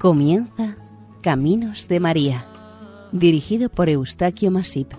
Comienza 0.00 0.76
Caminos 1.22 1.86
de 1.86 2.00
María, 2.00 2.46
dirigido 3.12 3.68
por 3.68 3.90
Eustaquio 3.90 4.50
Masip. 4.50 4.94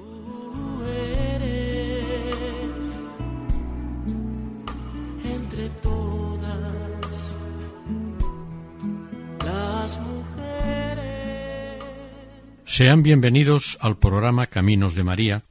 entre 5.25 5.69
todas 5.81 6.55
las 9.43 9.99
mujeres. 10.01 11.83
Sean 12.65 13.01
bienvenidos 13.01 13.79
al 13.81 13.97
programa 13.97 14.45
Caminos 14.45 14.93
de 14.93 15.03
María. 15.03 15.41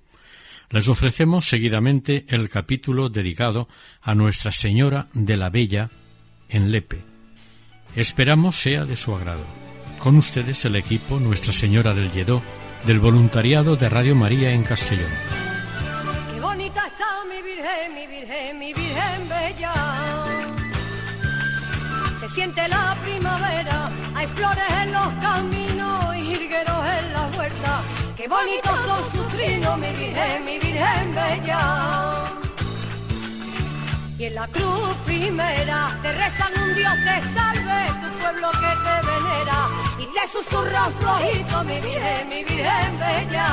Les 0.69 0.87
ofrecemos 0.87 1.49
seguidamente 1.49 2.25
el 2.29 2.49
capítulo 2.51 3.09
dedicado 3.09 3.67
a 4.01 4.15
Nuestra 4.15 4.53
Señora 4.53 5.09
de 5.13 5.37
la 5.37 5.51
Bella 5.51 5.91
en 6.49 6.71
Lepe. 6.71 7.10
Esperamos 7.97 8.57
sea 8.57 8.85
de 8.85 8.97
su 8.97 9.15
agrado. 9.15 9.45
Con 9.99 10.17
ustedes 10.17 10.65
el 10.65 10.77
equipo 10.77 11.19
Nuestra 11.19 11.53
Señora 11.53 11.93
del 11.93 12.11
Lledó 12.13 12.41
del 12.85 13.01
voluntariado 13.01 13.77
de 13.77 13.89
Radio 13.89 14.15
María 14.15 14.53
en 14.53 14.63
Castellón. 14.63 15.11
Qué 16.33 16.41
bonita 16.41 16.87
está 16.87 17.07
mi 17.29 17.43
virgen, 17.43 17.95
mi 17.95 18.07
virgen, 18.07 18.59
mi 18.59 18.73
virgen 18.73 19.29
bella. 19.29 19.73
Se 22.19 22.29
siente 22.29 22.67
la 22.69 22.97
primavera, 23.03 23.91
hay 24.15 24.27
flores 24.29 24.65
en 24.83 24.93
los 24.93 25.09
caminos 25.21 26.17
y 26.17 26.21
jilgueros 26.23 26.87
en 26.99 27.13
la 27.13 27.27
huerta. 27.37 27.83
Qué 28.17 28.29
bonitos 28.29 28.81
son 28.87 29.11
sus 29.11 29.29
trinos, 29.37 29.79
mi 29.79 29.93
virgen, 29.93 30.45
mi 30.45 30.59
virgen 30.59 31.15
bella. 31.15 32.40
Y 34.21 34.27
en 34.27 34.35
la 34.35 34.47
cruz 34.49 34.95
primera 35.07 35.99
te 36.03 36.13
rezan 36.13 36.53
un 36.63 36.75
Dios 36.75 36.93
te 36.93 37.23
salve, 37.33 37.81
tu 38.03 38.09
pueblo 38.21 38.51
que 38.51 38.73
te 38.85 38.97
venera. 39.09 39.59
Y 39.99 40.05
te 40.13 40.29
susurran 40.29 40.93
flojito, 40.93 41.65
mi 41.65 41.81
virgen, 41.81 42.29
mi 42.29 42.45
virgen 42.45 42.99
bella. 42.99 43.49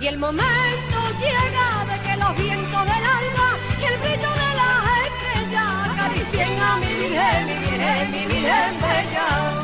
Y 0.00 0.06
el 0.06 0.16
momento 0.16 0.98
llega 1.20 1.84
de 1.90 1.96
que 2.04 2.16
los 2.16 2.36
vientos 2.38 2.84
del 2.90 3.04
alma 3.20 3.48
y 3.82 3.84
el 3.84 3.98
brillo 3.98 4.30
de 4.42 4.50
las 4.60 4.80
estrellas 5.04 5.72
acaricien 5.90 6.58
a 6.58 6.76
mi 6.78 6.94
virgen, 6.94 7.46
mi 7.46 7.68
virgen, 7.68 8.10
mi 8.12 8.26
virgen 8.32 8.80
bella. 8.80 9.55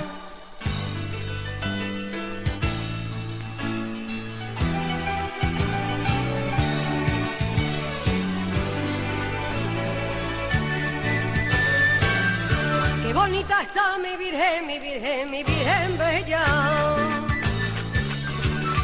Bonita 13.42 13.62
está 13.62 13.98
mi 13.98 14.16
virgen, 14.16 14.66
mi 14.66 14.78
virgen, 14.78 15.30
mi 15.30 15.42
virgen 15.42 15.98
bella. 15.98 16.44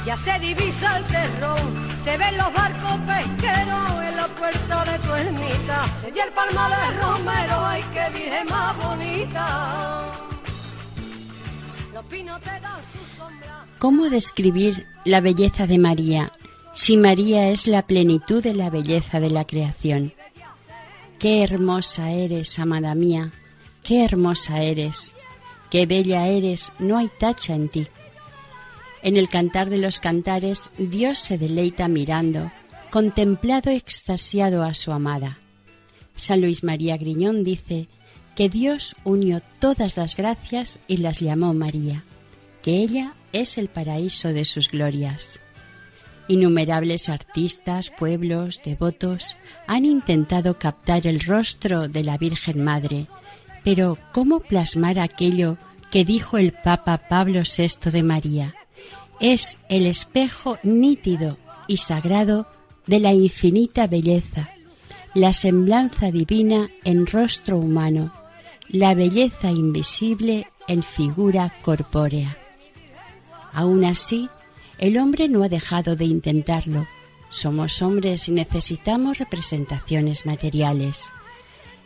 Ya 0.05 0.17
se 0.17 0.39
divisa 0.41 0.99
el 0.99 1.05
terrón, 1.05 1.75
se 2.05 2.17
ven 2.17 2.37
los 2.37 2.53
barcos 2.53 2.99
pesqueros 3.07 4.05
en 4.05 4.17
la 4.17 4.29
puerta 4.29 4.85
de 4.85 4.99
tu 4.99 5.15
ermita. 5.15 5.85
Se 6.01 6.09
el 6.09 6.33
palma 6.33 6.69
de 6.69 7.01
romero, 7.01 7.67
ay 7.67 7.85
qué 7.93 8.19
virgen 8.19 8.47
más 8.49 8.77
bonita. 8.79 10.05
Los 11.93 12.05
pinos 12.07 12.41
te 12.41 12.61
dan 12.61 12.81
su 12.93 13.17
sombra. 13.17 13.67
¿Cómo 13.79 14.09
describir 14.09 14.87
la 15.05 15.21
belleza 15.21 15.67
de 15.67 15.79
María 15.79 16.33
si 16.73 16.97
María 16.97 17.51
es 17.51 17.67
la 17.67 17.83
plenitud 17.87 18.43
de 18.43 18.55
la 18.55 18.71
belleza 18.71 19.21
de 19.21 19.31
la 19.31 19.45
creación? 19.45 20.13
Qué 21.19 21.43
hermosa 21.43 22.13
eres, 22.13 22.59
amada 22.61 22.95
mía, 22.95 23.33
qué 23.89 24.05
hermosa 24.05 24.63
eres, 24.63 25.15
qué 25.71 25.87
bella 25.87 26.29
eres, 26.29 26.73
no 26.79 26.99
hay 26.99 27.09
tacha 27.19 27.55
en 27.55 27.71
ti. 27.71 27.87
En 29.03 29.17
el 29.17 29.31
cantar 29.31 29.71
de 29.71 29.79
los 29.79 29.99
cantares, 29.99 30.71
Dios 30.77 31.19
se 31.19 31.39
deleita 31.39 31.89
mirando, 31.89 32.53
contemplado 32.91 33.71
extasiado 33.71 34.63
a 34.63 34.75
su 34.75 34.93
amada. 34.93 35.39
San 36.17 36.43
Luis 36.43 36.65
María 36.65 36.99
Griñón 36.99 37.45
dice 37.45 37.89
que 38.37 38.51
Dios 38.51 38.95
unió 39.05 39.41
todas 39.59 39.97
las 39.97 40.17
gracias 40.17 40.81
y 40.87 40.99
las 40.99 41.21
llamó 41.21 41.55
María, 41.55 42.05
que 42.61 42.83
ella 42.83 43.15
es 43.33 43.57
el 43.57 43.69
paraíso 43.69 44.35
de 44.35 44.45
sus 44.45 44.71
glorias. 44.71 45.41
Innumerables 46.29 47.09
artistas, 47.09 47.89
pueblos, 47.89 48.61
devotos 48.63 49.35
han 49.67 49.87
intentado 49.87 50.59
captar 50.59 51.07
el 51.07 51.21
rostro 51.21 51.89
de 51.89 52.05
la 52.05 52.19
Virgen 52.19 52.63
Madre, 52.63 53.07
pero 53.71 53.99
¿cómo 54.13 54.41
plasmar 54.41 54.99
aquello 54.99 55.59
que 55.91 56.07
dijo 56.07 56.39
el 56.39 56.53
Papa 56.53 56.97
Pablo 57.07 57.43
VI 57.43 57.91
de 57.91 58.03
María? 58.03 58.55
Es 59.21 59.59
el 59.69 59.85
espejo 59.85 60.57
nítido 60.63 61.37
y 61.67 61.77
sagrado 61.77 62.47
de 62.87 62.99
la 62.99 63.13
infinita 63.13 63.87
belleza, 63.87 64.49
la 65.13 65.35
semblanza 65.35 66.11
divina 66.11 66.71
en 66.83 67.07
rostro 67.07 67.59
humano, 67.59 68.11
la 68.71 68.95
belleza 68.95 69.51
invisible 69.51 70.47
en 70.67 70.83
figura 70.83 71.53
corpórea. 71.61 72.39
Aún 73.53 73.85
así, 73.85 74.31
el 74.79 74.97
hombre 74.97 75.29
no 75.29 75.43
ha 75.43 75.51
dejado 75.51 75.95
de 75.95 76.07
intentarlo. 76.07 76.87
Somos 77.29 77.83
hombres 77.83 78.31
y 78.31 78.33
necesitamos 78.33 79.19
representaciones 79.19 80.25
materiales. 80.25 81.11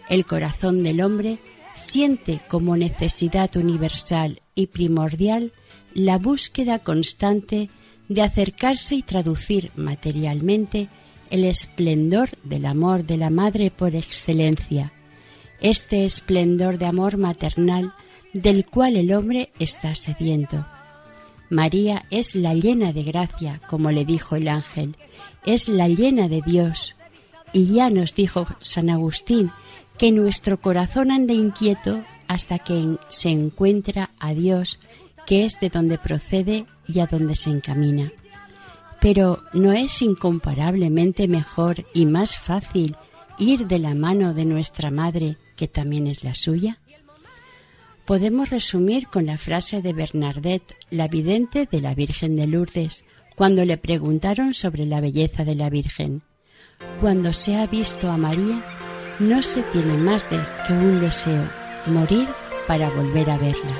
El 0.08 0.24
corazón 0.26 0.84
del 0.84 1.00
hombre 1.00 1.40
siente 1.74 2.40
como 2.48 2.76
necesidad 2.76 3.54
universal 3.56 4.40
y 4.54 4.66
primordial 4.66 5.52
la 5.94 6.18
búsqueda 6.18 6.78
constante 6.78 7.70
de 8.08 8.22
acercarse 8.22 8.94
y 8.94 9.02
traducir 9.02 9.70
materialmente 9.76 10.88
el 11.30 11.44
esplendor 11.44 12.30
del 12.44 12.66
amor 12.66 13.04
de 13.04 13.16
la 13.16 13.30
madre 13.30 13.70
por 13.70 13.94
excelencia, 13.94 14.92
este 15.60 16.04
esplendor 16.04 16.78
de 16.78 16.86
amor 16.86 17.16
maternal 17.16 17.94
del 18.32 18.66
cual 18.66 18.96
el 18.96 19.12
hombre 19.12 19.50
está 19.58 19.94
sediento. 19.94 20.66
María 21.48 22.06
es 22.10 22.34
la 22.34 22.54
llena 22.54 22.92
de 22.92 23.02
gracia, 23.02 23.60
como 23.68 23.90
le 23.90 24.04
dijo 24.04 24.36
el 24.36 24.48
ángel, 24.48 24.96
es 25.44 25.68
la 25.68 25.88
llena 25.88 26.28
de 26.28 26.40
Dios. 26.40 26.94
Y 27.52 27.66
ya 27.66 27.90
nos 27.90 28.14
dijo 28.14 28.46
San 28.60 28.88
Agustín 28.88 29.50
que 30.02 30.10
nuestro 30.10 30.60
corazón 30.60 31.12
anda 31.12 31.32
inquieto 31.32 32.02
hasta 32.26 32.58
que 32.58 32.96
se 33.06 33.28
encuentra 33.28 34.10
a 34.18 34.34
Dios, 34.34 34.80
que 35.26 35.46
es 35.46 35.60
de 35.60 35.68
donde 35.68 35.96
procede 35.96 36.66
y 36.88 36.98
a 36.98 37.06
donde 37.06 37.36
se 37.36 37.50
encamina. 37.50 38.10
Pero 39.00 39.44
¿no 39.52 39.72
es 39.72 40.02
incomparablemente 40.02 41.28
mejor 41.28 41.86
y 41.94 42.06
más 42.06 42.36
fácil 42.36 42.96
ir 43.38 43.68
de 43.68 43.78
la 43.78 43.94
mano 43.94 44.34
de 44.34 44.44
nuestra 44.44 44.90
Madre, 44.90 45.36
que 45.54 45.68
también 45.68 46.08
es 46.08 46.24
la 46.24 46.34
suya? 46.34 46.80
Podemos 48.04 48.50
resumir 48.50 49.06
con 49.06 49.24
la 49.24 49.38
frase 49.38 49.82
de 49.82 49.92
Bernadette, 49.92 50.74
la 50.90 51.06
vidente 51.06 51.68
de 51.70 51.80
la 51.80 51.94
Virgen 51.94 52.34
de 52.34 52.48
Lourdes, 52.48 53.04
cuando 53.36 53.64
le 53.64 53.78
preguntaron 53.78 54.52
sobre 54.52 54.84
la 54.84 55.00
belleza 55.00 55.44
de 55.44 55.54
la 55.54 55.70
Virgen. 55.70 56.22
Cuando 57.00 57.32
se 57.32 57.54
ha 57.54 57.68
visto 57.68 58.10
a 58.10 58.16
María, 58.16 58.81
no 59.22 59.40
se 59.42 59.62
tiene 59.62 59.96
más 59.98 60.28
de 60.30 60.38
que 60.66 60.72
un 60.72 61.00
deseo, 61.00 61.44
morir 61.86 62.28
para 62.66 62.90
volver 62.90 63.30
a 63.30 63.38
verla. 63.38 63.76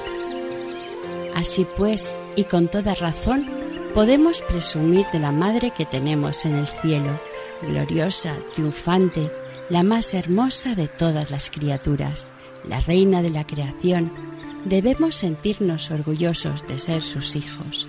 Así 1.35 1.67
pues, 1.77 2.15
y 2.37 2.45
con 2.45 2.69
toda 2.69 2.95
razón, 2.95 3.51
podemos 3.93 4.41
presumir 4.43 5.05
de 5.13 5.19
la 5.19 5.33
Madre 5.33 5.73
que 5.77 5.85
tenemos 5.85 6.45
en 6.45 6.55
el 6.55 6.67
cielo, 6.67 7.19
gloriosa, 7.63 8.37
triunfante, 8.55 9.33
la 9.69 9.83
más 9.83 10.15
hermosa 10.15 10.75
de 10.77 10.87
todas 10.87 11.31
las 11.31 11.51
criaturas, 11.51 12.33
la 12.69 12.81
reina 12.81 13.21
de 13.21 13.31
la 13.31 13.45
creación. 13.45 14.11
Debemos 14.65 15.17
sentirnos 15.17 15.91
orgullosos 15.91 16.65
de 16.69 16.79
ser 16.79 17.03
sus 17.03 17.35
hijos. 17.35 17.89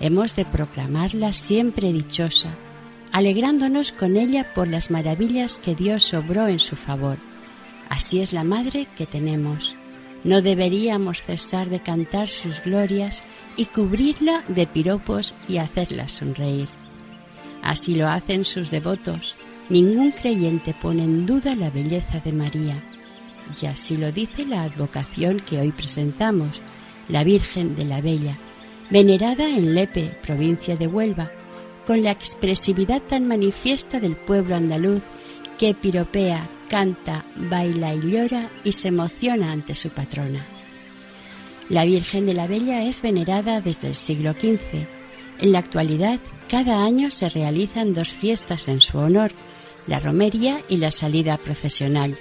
Hemos 0.00 0.36
de 0.36 0.44
proclamarla 0.44 1.32
siempre 1.32 1.92
dichosa, 1.92 2.50
alegrándonos 3.14 3.92
con 3.92 4.16
ella 4.16 4.44
por 4.54 4.66
las 4.66 4.90
maravillas 4.90 5.58
que 5.58 5.76
Dios 5.76 6.12
obró 6.14 6.48
en 6.48 6.58
su 6.58 6.74
favor. 6.74 7.16
Así 7.88 8.20
es 8.20 8.32
la 8.32 8.42
madre 8.42 8.88
que 8.96 9.06
tenemos. 9.06 9.76
No 10.24 10.42
deberíamos 10.42 11.22
cesar 11.22 11.68
de 11.68 11.78
cantar 11.78 12.26
sus 12.26 12.60
glorias 12.60 13.22
y 13.56 13.66
cubrirla 13.66 14.42
de 14.48 14.66
piropos 14.66 15.36
y 15.48 15.58
hacerla 15.58 16.08
sonreír. 16.08 16.66
Así 17.62 17.94
lo 17.94 18.08
hacen 18.08 18.44
sus 18.44 18.72
devotos. 18.72 19.36
Ningún 19.68 20.10
creyente 20.10 20.74
pone 20.74 21.04
en 21.04 21.24
duda 21.24 21.54
la 21.54 21.70
belleza 21.70 22.18
de 22.18 22.32
María. 22.32 22.82
Y 23.62 23.66
así 23.66 23.96
lo 23.96 24.10
dice 24.10 24.44
la 24.44 24.64
advocación 24.64 25.38
que 25.38 25.60
hoy 25.60 25.70
presentamos, 25.70 26.60
la 27.08 27.22
Virgen 27.22 27.76
de 27.76 27.84
la 27.84 28.00
Bella, 28.00 28.36
venerada 28.90 29.48
en 29.48 29.72
Lepe, 29.72 30.18
provincia 30.20 30.76
de 30.76 30.88
Huelva, 30.88 31.30
con 31.86 32.02
la 32.02 32.10
expresividad 32.10 33.02
tan 33.02 33.26
manifiesta 33.26 34.00
del 34.00 34.16
pueblo 34.16 34.56
andaluz 34.56 35.02
que 35.58 35.74
piropea, 35.74 36.48
canta, 36.68 37.24
baila 37.36 37.94
y 37.94 38.10
llora 38.10 38.50
y 38.64 38.72
se 38.72 38.88
emociona 38.88 39.52
ante 39.52 39.74
su 39.74 39.90
patrona. 39.90 40.44
La 41.68 41.84
Virgen 41.84 42.26
de 42.26 42.34
la 42.34 42.46
Bella 42.46 42.82
es 42.84 43.00
venerada 43.00 43.60
desde 43.60 43.88
el 43.88 43.96
siglo 43.96 44.32
XV. 44.32 44.86
En 45.40 45.52
la 45.52 45.60
actualidad, 45.60 46.20
cada 46.48 46.84
año 46.84 47.10
se 47.10 47.28
realizan 47.28 47.94
dos 47.94 48.08
fiestas 48.08 48.68
en 48.68 48.80
su 48.80 48.98
honor, 48.98 49.32
la 49.86 49.98
romería 49.98 50.60
y 50.68 50.76
la 50.76 50.90
salida 50.90 51.38
procesional. 51.38 52.18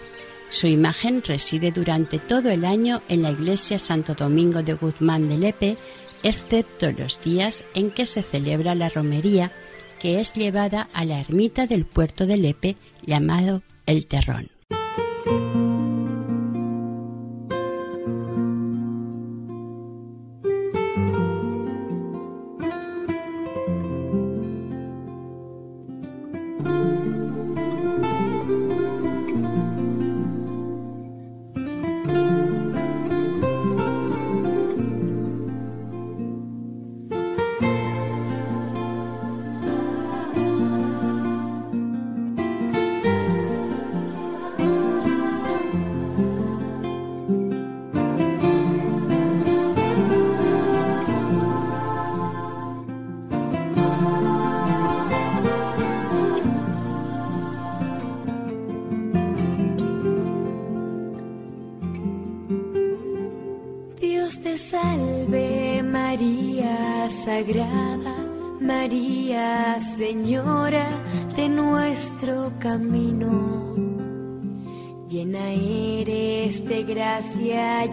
Su 0.50 0.68
imagen 0.68 1.24
reside 1.24 1.71
durante 1.71 2.19
todo 2.19 2.50
el 2.50 2.63
año 2.63 3.01
en 3.10 3.24
la 3.24 3.31
iglesia 3.31 3.80
Santo 3.80 4.13
Domingo 4.13 4.62
de 4.62 4.74
Guzmán 4.74 5.27
de 5.27 5.38
Lepe, 5.38 5.77
excepto 6.24 6.92
los 6.92 7.22
días 7.22 7.64
en 7.75 7.92
que 7.92 8.06
se 8.06 8.24
celebra 8.24 8.75
la 8.75 8.90
romería, 8.90 9.52
que 10.00 10.20
es 10.20 10.34
llevada 10.34 10.90
a 10.94 11.06
la 11.06 11.20
ermita 11.20 11.68
del 11.68 11.86
puerto 11.86 12.25
de 12.25 12.38
Lepe 12.38 12.75
llamado 13.06 13.62
El 13.86 14.08
Terrón. 14.08 14.52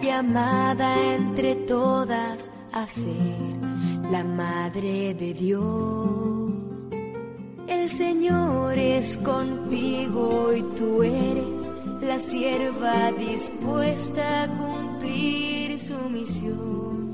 Llamada 0.01 1.13
entre 1.15 1.55
todas 1.55 2.49
a 2.73 2.87
ser 2.87 3.55
la 4.11 4.23
Madre 4.23 5.13
de 5.13 5.33
Dios. 5.33 6.51
El 7.67 7.89
Señor 7.89 8.77
es 8.77 9.17
contigo 9.17 10.53
y 10.53 10.61
tú 10.75 11.03
eres 11.03 11.71
la 12.01 12.19
sierva 12.19 13.11
dispuesta 13.11 14.43
a 14.43 14.47
cumplir 14.47 15.79
su 15.79 15.97
misión. 16.09 17.11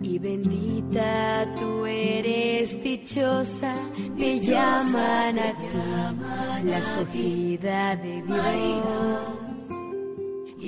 Y 0.00 0.18
bendita 0.18 1.46
tú 1.58 1.84
eres 1.86 2.82
dichosa, 2.82 3.74
te 4.16 4.40
llaman 4.40 5.38
a 5.38 5.52
ti 5.52 6.68
la 6.68 6.78
escogida 6.78 7.96
de 7.96 8.22
Dios 8.22 9.45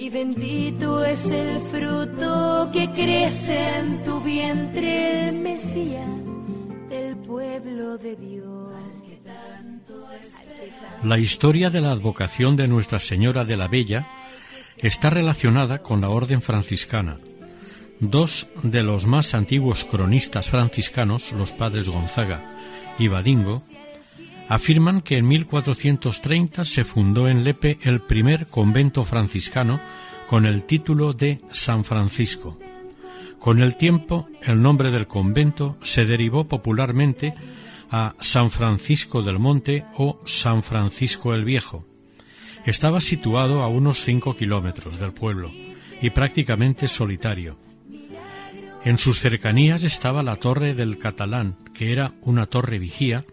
y 0.08 0.10
bendito 0.10 1.04
es 1.04 1.26
el 1.26 1.60
fruto 1.60 2.70
que 2.72 2.90
crece 2.92 3.78
en 3.78 4.02
tu 4.02 4.20
vientre, 4.20 5.28
el 5.28 5.34
Mesías 5.36 6.08
del 6.88 7.16
pueblo 7.18 7.98
de 7.98 8.16
Dios. 8.16 8.72
La 11.04 11.18
historia 11.18 11.68
de 11.68 11.82
la 11.82 11.90
advocación 11.90 12.56
de 12.56 12.68
Nuestra 12.68 12.98
Señora 12.98 13.44
de 13.44 13.56
la 13.58 13.68
Bella 13.68 14.06
está 14.78 15.10
relacionada 15.10 15.82
con 15.82 16.00
la 16.00 16.08
orden 16.08 16.40
franciscana. 16.40 17.18
Dos 18.00 18.48
de 18.62 18.82
los 18.82 19.04
más 19.04 19.34
antiguos 19.34 19.84
cronistas 19.84 20.48
franciscanos, 20.48 21.32
los 21.32 21.52
padres 21.52 21.88
Gonzaga 21.88 22.56
y 22.98 23.08
Badingo, 23.08 23.62
afirman 24.48 25.02
que 25.02 25.18
en 25.18 25.28
1430 25.28 26.64
se 26.64 26.84
fundó 26.84 27.28
en 27.28 27.44
Lepe 27.44 27.78
el 27.82 28.00
primer 28.00 28.46
convento 28.46 29.04
franciscano 29.04 29.80
con 30.28 30.46
el 30.46 30.64
título 30.64 31.12
de 31.12 31.40
San 31.50 31.84
Francisco. 31.84 32.58
Con 33.38 33.60
el 33.60 33.76
tiempo, 33.76 34.28
el 34.42 34.60
nombre 34.60 34.90
del 34.90 35.06
convento 35.06 35.76
se 35.82 36.04
derivó 36.04 36.48
popularmente 36.48 37.34
a 37.90 38.14
San 38.20 38.50
Francisco 38.50 39.22
del 39.22 39.38
Monte 39.38 39.84
o 39.96 40.20
San 40.24 40.62
Francisco 40.62 41.34
el 41.34 41.44
Viejo. 41.44 41.86
Estaba 42.64 43.00
situado 43.00 43.62
a 43.62 43.68
unos 43.68 44.02
cinco 44.02 44.36
kilómetros 44.36 44.98
del 44.98 45.12
pueblo 45.12 45.50
y 46.02 46.10
prácticamente 46.10 46.88
solitario. 46.88 47.67
En 48.84 48.96
sus 48.96 49.18
cercanías 49.18 49.82
estaba 49.82 50.22
la 50.22 50.36
Torre 50.36 50.74
del 50.74 50.98
Catalán, 50.98 51.56
que 51.74 51.92
era 51.92 52.14
una 52.22 52.46
torre 52.46 52.78
vigía, 52.78 53.24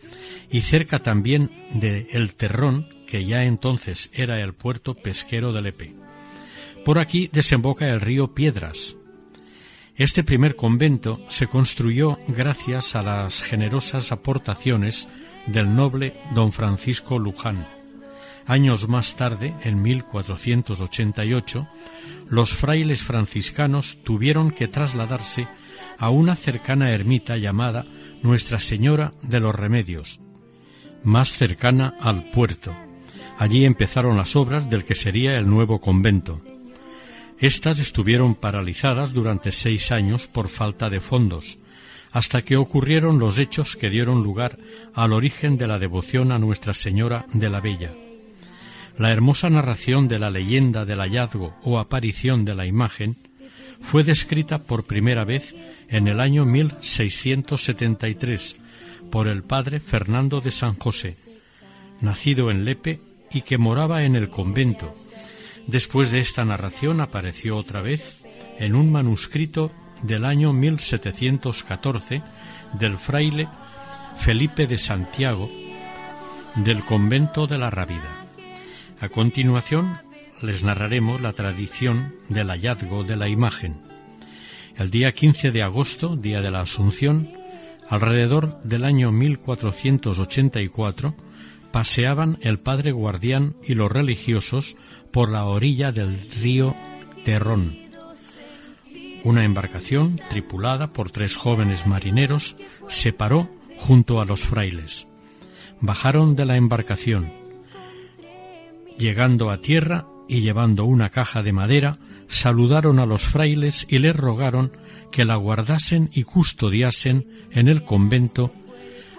y 0.49 0.61
cerca 0.61 0.99
también 0.99 1.51
de 1.73 2.07
El 2.11 2.35
Terrón, 2.35 2.87
que 3.05 3.25
ya 3.25 3.43
entonces 3.43 4.09
era 4.13 4.41
el 4.41 4.53
puerto 4.53 4.95
pesquero 4.95 5.53
de 5.53 5.61
Lepe. 5.61 5.95
Por 6.83 6.99
aquí 6.99 7.29
desemboca 7.31 7.87
el 7.89 8.01
río 8.01 8.33
Piedras. 8.33 8.95
Este 9.95 10.23
primer 10.23 10.55
convento 10.55 11.21
se 11.29 11.47
construyó 11.47 12.17
gracias 12.27 12.95
a 12.95 13.01
las 13.01 13.41
generosas 13.41 14.11
aportaciones 14.11 15.07
del 15.45 15.73
noble 15.75 16.19
don 16.33 16.51
Francisco 16.51 17.17
Luján. 17.17 17.65
Años 18.47 18.87
más 18.87 19.15
tarde, 19.15 19.55
en 19.63 19.81
1488, 19.81 21.67
los 22.29 22.53
frailes 22.53 23.01
franciscanos 23.01 23.97
tuvieron 24.03 24.51
que 24.51 24.67
trasladarse 24.67 25.47
a 25.97 26.09
una 26.09 26.35
cercana 26.35 26.91
ermita 26.91 27.37
llamada 27.37 27.85
Nuestra 28.21 28.59
Señora 28.59 29.13
de 29.23 29.39
los 29.39 29.55
Remedios, 29.55 30.19
más 31.03 31.29
cercana 31.29 31.95
al 31.99 32.29
puerto. 32.29 32.75
Allí 33.37 33.65
empezaron 33.65 34.15
las 34.15 34.35
obras 34.35 34.69
del 34.69 34.83
que 34.83 34.95
sería 34.95 35.37
el 35.37 35.49
nuevo 35.49 35.81
convento. 35.81 36.39
Estas 37.39 37.79
estuvieron 37.79 38.35
paralizadas 38.35 39.11
durante 39.11 39.51
seis 39.51 39.91
años 39.91 40.27
por 40.27 40.49
falta 40.49 40.89
de 40.89 41.01
fondos, 41.01 41.57
hasta 42.11 42.43
que 42.43 42.57
ocurrieron 42.57 43.19
los 43.19 43.39
hechos 43.39 43.75
que 43.75 43.89
dieron 43.89 44.23
lugar 44.23 44.57
al 44.93 45.13
origen 45.13 45.57
de 45.57 45.67
la 45.67 45.79
devoción 45.79 46.31
a 46.31 46.39
Nuestra 46.39 46.73
Señora 46.73 47.25
de 47.33 47.49
la 47.49 47.59
Bella. 47.59 47.93
La 48.97 49.11
hermosa 49.11 49.49
narración 49.49 50.07
de 50.07 50.19
la 50.19 50.29
leyenda 50.29 50.85
del 50.85 50.99
hallazgo 50.99 51.53
o 51.63 51.79
aparición 51.79 52.45
de 52.45 52.55
la 52.55 52.65
imagen 52.65 53.17
fue 53.81 54.03
descrita 54.03 54.61
por 54.61 54.85
primera 54.85 55.25
vez 55.25 55.53
en 55.89 56.07
el 56.07 56.21
año 56.21 56.45
1673 56.45 58.57
por 59.11 59.27
el 59.27 59.43
padre 59.43 59.81
Fernando 59.81 60.39
de 60.39 60.51
San 60.51 60.79
José, 60.79 61.17
nacido 61.99 62.51
en 62.51 62.63
Lepe 62.63 63.01
y 63.31 63.41
que 63.41 63.57
moraba 63.57 64.03
en 64.03 64.15
el 64.15 64.29
convento. 64.29 64.95
Después 65.67 66.09
de 66.11 66.19
esta 66.19 66.45
narración 66.45 67.01
apareció 67.01 67.57
otra 67.57 67.81
vez 67.81 68.23
en 68.59 68.75
un 68.75 68.93
manuscrito 68.93 69.73
del 70.03 70.23
año 70.23 70.53
1714 70.53 72.23
del 72.79 72.97
fraile 72.97 73.49
Felipe 74.17 74.67
de 74.67 74.77
Santiago 74.77 75.49
del 76.55 76.85
convento 76.85 77.45
de 77.45 77.57
la 77.57 77.69
Rábida. 77.69 78.24
A 79.01 79.09
continuación 79.09 79.97
les 80.41 80.63
narraremos 80.63 81.19
la 81.19 81.33
tradición 81.33 82.15
del 82.29 82.47
hallazgo 82.47 83.03
de 83.03 83.17
la 83.17 83.27
imagen. 83.27 83.81
El 84.77 84.89
día 84.89 85.11
15 85.11 85.51
de 85.51 85.63
agosto, 85.63 86.15
día 86.15 86.39
de 86.41 86.49
la 86.49 86.61
Asunción, 86.61 87.29
alrededor 87.89 88.61
del 88.63 88.85
año 88.85 89.11
1484, 89.11 91.13
paseaban 91.73 92.37
el 92.41 92.59
padre 92.59 92.93
guardián 92.93 93.57
y 93.63 93.73
los 93.73 93.91
religiosos 93.91 94.77
por 95.11 95.29
la 95.29 95.43
orilla 95.43 95.91
del 95.91 96.17
río 96.41 96.73
Terrón. 97.25 97.75
Una 99.25 99.43
embarcación, 99.43 100.21
tripulada 100.29 100.93
por 100.93 101.11
tres 101.11 101.35
jóvenes 101.35 101.85
marineros, 101.85 102.55
se 102.87 103.11
paró 103.11 103.49
junto 103.77 104.21
a 104.21 104.25
los 104.25 104.45
frailes. 104.45 105.09
Bajaron 105.81 106.37
de 106.37 106.45
la 106.45 106.55
embarcación 106.55 107.43
Llegando 108.97 109.49
a 109.49 109.57
tierra 109.57 110.07
y 110.27 110.41
llevando 110.41 110.85
una 110.85 111.09
caja 111.09 111.43
de 111.43 111.51
madera, 111.51 111.99
saludaron 112.27 112.99
a 112.99 113.05
los 113.05 113.25
frailes 113.25 113.85
y 113.89 113.99
les 113.99 114.15
rogaron 114.15 114.71
que 115.11 115.25
la 115.25 115.35
guardasen 115.35 116.09
y 116.13 116.23
custodiasen 116.23 117.27
en 117.51 117.67
el 117.67 117.83
convento 117.83 118.51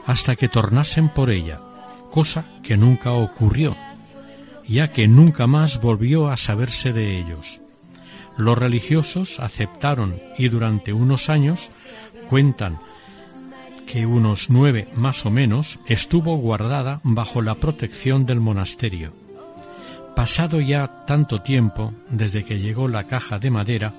hasta 0.07 0.37
que 0.37 0.49
tornasen 0.49 1.09
por 1.09 1.31
ella, 1.31 1.61
cosa 2.11 2.45
que 2.63 2.77
nunca 2.77 3.13
ocurrió, 3.13 3.77
ya 4.67 4.93
que 4.93 5.09
nunca 5.09 5.47
más 5.47 5.81
volvió 5.81 6.29
a 6.29 6.37
saberse 6.37 6.93
de 6.93 7.19
ellos. 7.19 7.61
Los 8.37 8.57
religiosos 8.57 9.41
aceptaron 9.41 10.17
y 10.39 10.49
durante 10.49 10.93
unos 10.93 11.29
años 11.29 11.71
cuentan 12.29 12.79
que 13.87 14.05
unos 14.05 14.51
nueve 14.51 14.89
más 14.95 15.25
o 15.27 15.31
menos 15.31 15.79
estuvo 15.87 16.37
guardada 16.37 17.01
bajo 17.05 17.41
la 17.41 17.55
protección 17.55 18.27
del 18.27 18.41
monasterio. 18.41 19.26
Pasado 20.17 20.63
ya 20.63 21.05
tanto 21.05 21.43
tiempo 21.43 21.93
desde 22.09 22.43
que 22.43 22.59
llegó 22.59 22.89
la 22.89 23.07
caja 23.07 23.39
de 23.39 23.51
madera, 23.51 23.93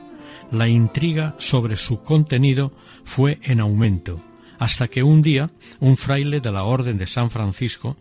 la 0.52 0.68
intriga 0.68 1.36
sobre 1.38 1.76
su 1.76 2.02
contenido 2.02 2.76
fue 3.06 3.38
en 3.44 3.60
aumento, 3.60 4.20
hasta 4.58 4.88
que 4.88 5.04
un 5.04 5.22
día 5.22 5.52
un 5.80 5.96
fraile 5.96 6.42
de 6.42 6.52
la 6.52 6.64
Orden 6.64 6.98
de 6.98 7.06
San 7.06 7.30
Francisco 7.30 7.98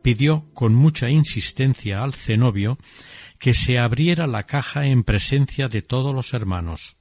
pidió 0.00 0.44
con 0.54 0.76
mucha 0.76 1.10
insistencia 1.10 2.04
al 2.04 2.14
cenobio 2.14 2.78
que 3.40 3.52
se 3.52 3.80
abriera 3.80 4.28
la 4.28 4.44
caja 4.44 4.86
en 4.86 5.02
presencia 5.02 5.68
de 5.68 5.82
todos 5.82 6.14
los 6.14 6.34
hermanos. 6.34 6.94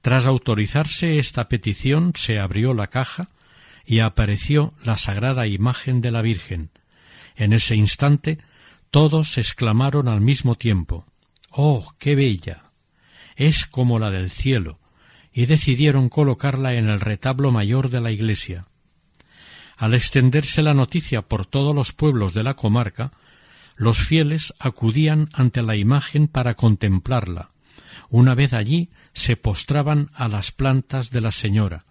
Tras 0.00 0.26
autorizarse 0.26 1.18
esta 1.18 1.48
petición, 1.48 2.12
se 2.14 2.38
abrió 2.38 2.72
la 2.72 2.86
caja 2.86 3.30
y 3.84 3.98
apareció 3.98 4.74
la 4.84 4.96
sagrada 4.96 5.48
imagen 5.48 6.02
de 6.02 6.12
la 6.12 6.22
Virgen. 6.22 6.70
En 7.34 7.52
ese 7.52 7.74
instante 7.74 8.38
todos 8.90 9.38
exclamaron 9.38 10.08
al 10.08 10.20
mismo 10.20 10.54
tiempo 10.56 11.06
Oh, 11.52 11.94
qué 11.98 12.14
bella. 12.14 12.70
es 13.36 13.66
como 13.66 13.98
la 13.98 14.10
del 14.10 14.30
cielo, 14.30 14.78
y 15.32 15.46
decidieron 15.46 16.08
colocarla 16.08 16.74
en 16.74 16.88
el 16.88 17.00
retablo 17.00 17.50
mayor 17.50 17.90
de 17.90 18.00
la 18.00 18.12
iglesia. 18.12 18.66
Al 19.76 19.94
extenderse 19.94 20.62
la 20.62 20.74
noticia 20.74 21.22
por 21.22 21.46
todos 21.46 21.74
los 21.74 21.92
pueblos 21.92 22.34
de 22.34 22.42
la 22.42 22.54
comarca, 22.54 23.12
los 23.76 23.98
fieles 23.98 24.52
acudían 24.58 25.28
ante 25.32 25.62
la 25.62 25.74
imagen 25.74 26.28
para 26.28 26.54
contemplarla. 26.54 27.50
Una 28.10 28.34
vez 28.34 28.52
allí 28.52 28.90
se 29.14 29.36
postraban 29.36 30.10
a 30.14 30.28
las 30.28 30.52
plantas 30.52 31.10
de 31.10 31.20
la 31.20 31.30
señora, 31.30 31.86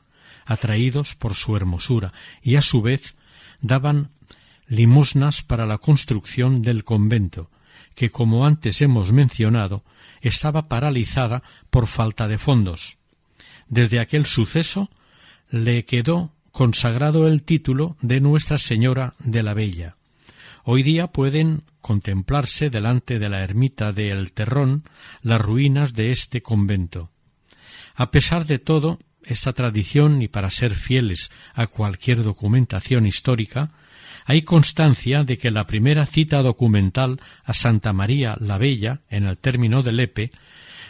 atraídos 0.45 1.15
por 1.15 1.33
su 1.33 1.55
hermosura, 1.57 2.13
y 2.43 2.57
a 2.57 2.61
su 2.61 2.81
vez 2.81 3.15
daban 3.61 4.11
limosnas 4.69 5.41
para 5.41 5.65
la 5.65 5.79
construcción 5.79 6.61
del 6.61 6.85
convento, 6.85 7.49
que, 7.95 8.11
como 8.11 8.45
antes 8.45 8.81
hemos 8.81 9.11
mencionado, 9.11 9.83
estaba 10.21 10.69
paralizada 10.69 11.43
por 11.69 11.87
falta 11.87 12.27
de 12.27 12.37
fondos. 12.37 12.97
Desde 13.67 13.99
aquel 13.99 14.25
suceso 14.25 14.89
le 15.49 15.83
quedó 15.85 16.31
consagrado 16.51 17.27
el 17.27 17.43
título 17.43 17.97
de 18.01 18.21
Nuestra 18.21 18.57
Señora 18.57 19.15
de 19.19 19.43
la 19.43 19.53
Bella. 19.53 19.95
Hoy 20.63 20.83
día 20.83 21.07
pueden 21.07 21.63
contemplarse 21.81 22.69
delante 22.69 23.17
de 23.17 23.29
la 23.29 23.43
ermita 23.43 23.91
de 23.91 24.11
El 24.11 24.33
Terrón 24.33 24.83
las 25.21 25.41
ruinas 25.41 25.93
de 25.93 26.11
este 26.11 26.41
convento. 26.41 27.09
A 27.95 28.11
pesar 28.11 28.45
de 28.45 28.59
todo, 28.59 28.99
esta 29.23 29.53
tradición, 29.53 30.21
y 30.21 30.27
para 30.27 30.49
ser 30.49 30.75
fieles 30.75 31.31
a 31.53 31.67
cualquier 31.67 32.23
documentación 32.23 33.05
histórica, 33.05 33.71
hay 34.25 34.41
constancia 34.41 35.23
de 35.23 35.37
que 35.37 35.51
la 35.51 35.67
primera 35.67 36.05
cita 36.05 36.41
documental 36.41 37.19
a 37.43 37.53
Santa 37.53 37.93
María 37.93 38.35
la 38.39 38.57
Bella, 38.57 39.01
en 39.09 39.25
el 39.25 39.37
término 39.37 39.83
de 39.83 39.91
Lepe, 39.91 40.31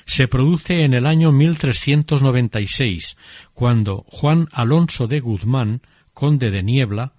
se 0.05 0.27
produce 0.27 0.83
en 0.83 0.93
el 0.93 1.05
año 1.05 1.31
1396, 1.31 3.17
cuando 3.53 4.05
Juan 4.07 4.47
Alonso 4.51 5.07
de 5.07 5.19
Guzmán, 5.19 5.81
conde 6.13 6.49
de 6.49 6.63
Niebla, 6.63 7.13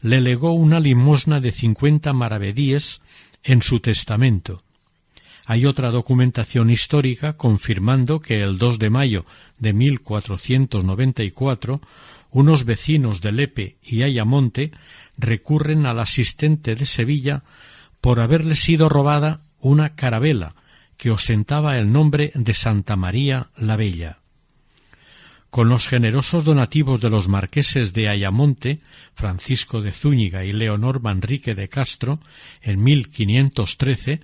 le 0.00 0.20
legó 0.20 0.52
una 0.52 0.78
limosna 0.78 1.40
de 1.40 1.52
cincuenta 1.52 2.12
maravedíes 2.12 3.00
en 3.42 3.62
su 3.62 3.80
testamento. 3.80 4.62
Hay 5.46 5.64
otra 5.64 5.90
documentación 5.90 6.68
histórica 6.68 7.32
confirmando 7.32 8.20
que 8.20 8.42
el 8.42 8.58
2 8.58 8.78
de 8.78 8.90
mayo 8.90 9.24
de 9.58 9.72
1494 9.72 11.80
unos 12.30 12.64
vecinos 12.64 13.22
de 13.22 13.32
Lepe 13.32 13.76
y 13.82 14.02
Ayamonte 14.02 14.72
recurren 15.18 15.84
al 15.84 15.98
asistente 15.98 16.74
de 16.74 16.86
Sevilla 16.86 17.42
por 18.00 18.20
haberle 18.20 18.54
sido 18.54 18.88
robada 18.88 19.40
una 19.60 19.94
carabela 19.94 20.54
que 20.96 21.10
ostentaba 21.10 21.78
el 21.78 21.92
nombre 21.92 22.32
de 22.34 22.54
Santa 22.54 22.96
María 22.96 23.50
la 23.56 23.76
Bella. 23.76 24.18
Con 25.50 25.68
los 25.68 25.88
generosos 25.88 26.44
donativos 26.44 27.00
de 27.00 27.08
los 27.08 27.26
marqueses 27.28 27.94
de 27.94 28.08
Ayamonte, 28.08 28.80
Francisco 29.14 29.80
de 29.80 29.92
Zúñiga 29.92 30.44
y 30.44 30.52
Leonor 30.52 31.00
Manrique 31.00 31.54
de 31.54 31.68
Castro, 31.68 32.20
en 32.60 32.82
1513, 32.82 34.20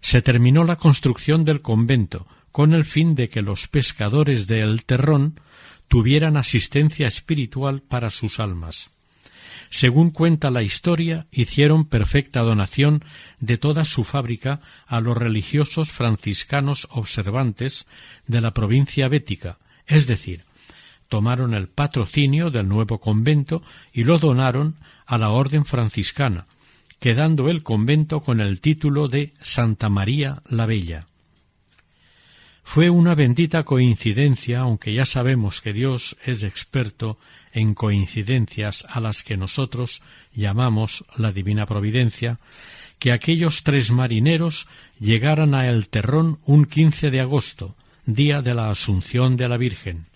se 0.00 0.22
terminó 0.22 0.64
la 0.64 0.76
construcción 0.76 1.44
del 1.44 1.60
convento, 1.60 2.26
con 2.50 2.72
el 2.72 2.84
fin 2.84 3.14
de 3.14 3.28
que 3.28 3.42
los 3.42 3.68
pescadores 3.68 4.46
de 4.46 4.60
El 4.60 4.84
Terrón 4.84 5.40
tuvieran 5.88 6.36
asistencia 6.36 7.06
espiritual 7.06 7.82
para 7.82 8.08
sus 8.08 8.40
almas. 8.40 8.90
Según 9.72 10.10
cuenta 10.10 10.50
la 10.50 10.62
historia, 10.62 11.26
hicieron 11.32 11.86
perfecta 11.86 12.42
donación 12.42 13.02
de 13.40 13.56
toda 13.56 13.86
su 13.86 14.04
fábrica 14.04 14.60
a 14.86 15.00
los 15.00 15.16
religiosos 15.16 15.90
franciscanos 15.90 16.88
observantes 16.90 17.86
de 18.26 18.42
la 18.42 18.52
provincia 18.52 19.08
bética, 19.08 19.56
es 19.86 20.06
decir, 20.06 20.44
tomaron 21.08 21.54
el 21.54 21.68
patrocinio 21.68 22.50
del 22.50 22.68
nuevo 22.68 23.00
convento 23.00 23.62
y 23.94 24.04
lo 24.04 24.18
donaron 24.18 24.76
a 25.06 25.16
la 25.16 25.30
orden 25.30 25.64
franciscana, 25.64 26.44
quedando 27.00 27.48
el 27.48 27.62
convento 27.62 28.20
con 28.20 28.42
el 28.42 28.60
título 28.60 29.08
de 29.08 29.32
Santa 29.40 29.88
María 29.88 30.42
la 30.50 30.66
Bella. 30.66 31.06
Fue 32.62 32.88
una 32.88 33.14
bendita 33.14 33.64
coincidencia, 33.64 34.60
aunque 34.60 34.94
ya 34.94 35.04
sabemos 35.04 35.60
que 35.60 35.72
Dios 35.72 36.16
es 36.24 36.42
experto 36.42 37.18
en 37.52 37.74
coincidencias 37.74 38.86
a 38.88 39.00
las 39.00 39.22
que 39.22 39.36
nosotros 39.36 40.00
llamamos 40.32 41.04
la 41.16 41.32
divina 41.32 41.66
providencia, 41.66 42.38
que 42.98 43.12
aquellos 43.12 43.62
tres 43.62 43.90
marineros 43.90 44.68
llegaran 44.98 45.54
a 45.54 45.68
El 45.68 45.88
Terrón 45.88 46.38
un 46.44 46.64
quince 46.64 47.10
de 47.10 47.20
agosto, 47.20 47.74
día 48.06 48.42
de 48.42 48.54
la 48.54 48.70
Asunción 48.70 49.36
de 49.36 49.48
la 49.48 49.56
Virgen. 49.56 50.06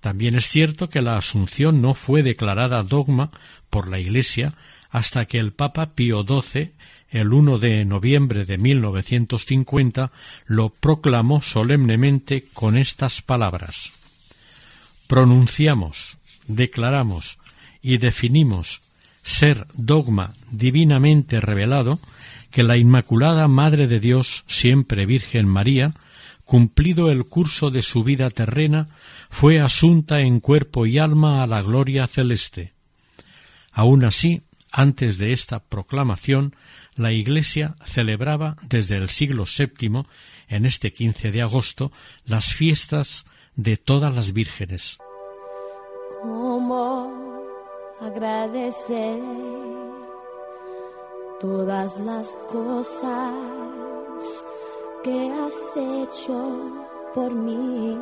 También 0.00 0.36
es 0.36 0.46
cierto 0.48 0.88
que 0.88 1.02
la 1.02 1.16
Asunción 1.16 1.82
no 1.82 1.94
fue 1.94 2.22
declarada 2.22 2.82
dogma 2.84 3.30
por 3.68 3.88
la 3.88 3.98
Iglesia 3.98 4.54
hasta 4.90 5.24
que 5.26 5.38
el 5.38 5.52
Papa 5.52 5.94
Pío 5.94 6.24
XII 6.26 6.72
el 7.10 7.32
1 7.32 7.58
de 7.58 7.84
noviembre 7.84 8.44
de 8.44 8.58
1950 8.58 10.12
lo 10.46 10.68
proclamó 10.70 11.40
solemnemente 11.42 12.46
con 12.52 12.76
estas 12.76 13.22
palabras 13.22 13.92
Pronunciamos, 15.08 16.18
declaramos 16.48 17.38
y 17.80 17.96
definimos 17.96 18.82
ser 19.22 19.66
dogma 19.72 20.34
divinamente 20.50 21.40
revelado 21.40 21.98
que 22.50 22.62
la 22.62 22.76
Inmaculada 22.76 23.48
Madre 23.48 23.86
de 23.86 24.00
Dios, 24.00 24.44
siempre 24.46 25.06
Virgen 25.06 25.48
María, 25.48 25.94
cumplido 26.44 27.10
el 27.10 27.24
curso 27.24 27.70
de 27.70 27.80
su 27.80 28.04
vida 28.04 28.28
terrena, 28.28 28.88
fue 29.30 29.60
asunta 29.60 30.20
en 30.20 30.40
cuerpo 30.40 30.84
y 30.84 30.98
alma 30.98 31.42
a 31.42 31.46
la 31.46 31.62
gloria 31.62 32.06
celeste. 32.06 32.74
Aun 33.72 34.04
así, 34.04 34.42
antes 34.78 35.18
de 35.18 35.32
esta 35.32 35.58
proclamación, 35.58 36.54
la 36.94 37.10
Iglesia 37.10 37.74
celebraba 37.84 38.56
desde 38.62 38.96
el 38.96 39.08
siglo 39.08 39.42
VII, 39.44 40.04
en 40.46 40.66
este 40.66 40.92
15 40.92 41.32
de 41.32 41.42
agosto, 41.42 41.90
las 42.24 42.52
fiestas 42.52 43.26
de 43.56 43.76
todas 43.76 44.14
las 44.14 44.32
vírgenes. 44.32 44.98
¿Cómo 46.22 47.12
agradecer 48.00 49.18
todas 51.40 51.98
las 51.98 52.38
cosas 52.48 53.34
que 55.02 55.32
has 55.32 55.76
hecho 55.76 57.10
por 57.16 57.34
mí? 57.34 57.98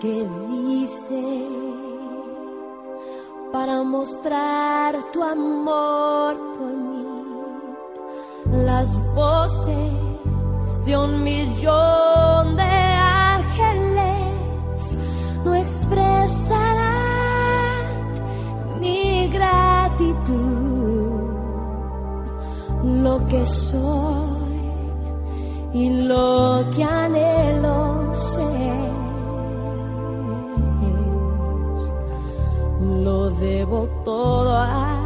Que 0.00 0.26
dice 0.50 1.46
para 3.52 3.82
mostrar 3.82 4.96
tu 5.12 5.22
amor 5.22 6.36
por 6.58 6.72
mí. 6.72 7.06
Las 8.64 8.94
voces 9.14 10.84
de 10.84 10.96
un 10.96 11.22
millón 11.22 12.56
de 12.56 12.62
ángeles 13.32 14.98
no 15.44 15.54
expresarán 15.54 16.88
mi 18.80 19.28
gratitud, 19.28 20.30
lo 22.84 23.26
que 23.28 23.44
soy 23.44 24.38
y 25.72 25.90
lo 25.90 26.64
que 26.74 26.84
anhelo 26.84 28.14
ser 28.14 28.87
lo 33.04 33.30
debo 33.30 33.88
todo 34.04 34.56
a 34.56 34.97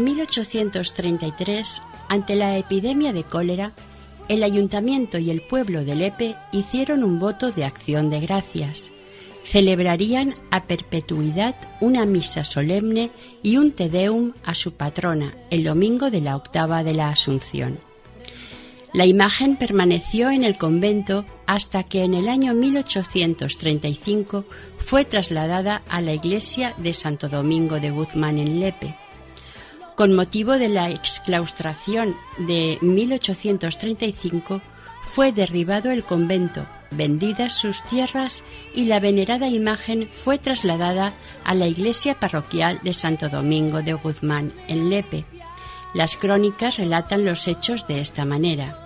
En 0.00 0.04
1833, 0.04 1.82
ante 2.08 2.34
la 2.34 2.56
epidemia 2.56 3.12
de 3.12 3.22
cólera, 3.22 3.74
el 4.30 4.42
ayuntamiento 4.44 5.18
y 5.18 5.28
el 5.28 5.42
pueblo 5.42 5.84
de 5.84 5.94
Lepe 5.94 6.36
hicieron 6.52 7.04
un 7.04 7.18
voto 7.18 7.52
de 7.52 7.66
acción 7.66 8.08
de 8.08 8.20
gracias. 8.20 8.92
Celebrarían 9.44 10.34
a 10.50 10.64
perpetuidad 10.64 11.54
una 11.82 12.06
misa 12.06 12.44
solemne 12.44 13.10
y 13.42 13.58
un 13.58 13.72
te 13.72 13.90
deum 13.90 14.32
a 14.42 14.54
su 14.54 14.72
patrona 14.72 15.34
el 15.50 15.64
domingo 15.64 16.10
de 16.10 16.22
la 16.22 16.34
octava 16.34 16.82
de 16.82 16.94
la 16.94 17.10
Asunción. 17.10 17.78
La 18.94 19.04
imagen 19.04 19.56
permaneció 19.56 20.30
en 20.30 20.44
el 20.44 20.56
convento 20.56 21.26
hasta 21.44 21.82
que 21.82 22.04
en 22.04 22.14
el 22.14 22.30
año 22.30 22.54
1835 22.54 24.46
fue 24.78 25.04
trasladada 25.04 25.82
a 25.90 26.00
la 26.00 26.14
iglesia 26.14 26.74
de 26.78 26.94
Santo 26.94 27.28
Domingo 27.28 27.80
de 27.80 27.90
Guzmán 27.90 28.38
en 28.38 28.60
Lepe. 28.60 28.96
Con 30.00 30.14
motivo 30.14 30.52
de 30.52 30.70
la 30.70 30.88
exclaustración 30.88 32.16
de 32.38 32.78
1835, 32.80 34.62
fue 35.02 35.30
derribado 35.30 35.90
el 35.90 36.04
convento, 36.04 36.66
vendidas 36.90 37.52
sus 37.52 37.82
tierras 37.82 38.42
y 38.74 38.84
la 38.84 38.98
venerada 38.98 39.48
imagen 39.48 40.08
fue 40.10 40.38
trasladada 40.38 41.12
a 41.44 41.54
la 41.54 41.66
iglesia 41.66 42.18
parroquial 42.18 42.80
de 42.82 42.94
Santo 42.94 43.28
Domingo 43.28 43.82
de 43.82 43.92
Guzmán, 43.92 44.54
en 44.68 44.88
Lepe. 44.88 45.26
Las 45.92 46.16
crónicas 46.16 46.78
relatan 46.78 47.26
los 47.26 47.46
hechos 47.46 47.86
de 47.86 48.00
esta 48.00 48.24
manera. 48.24 48.78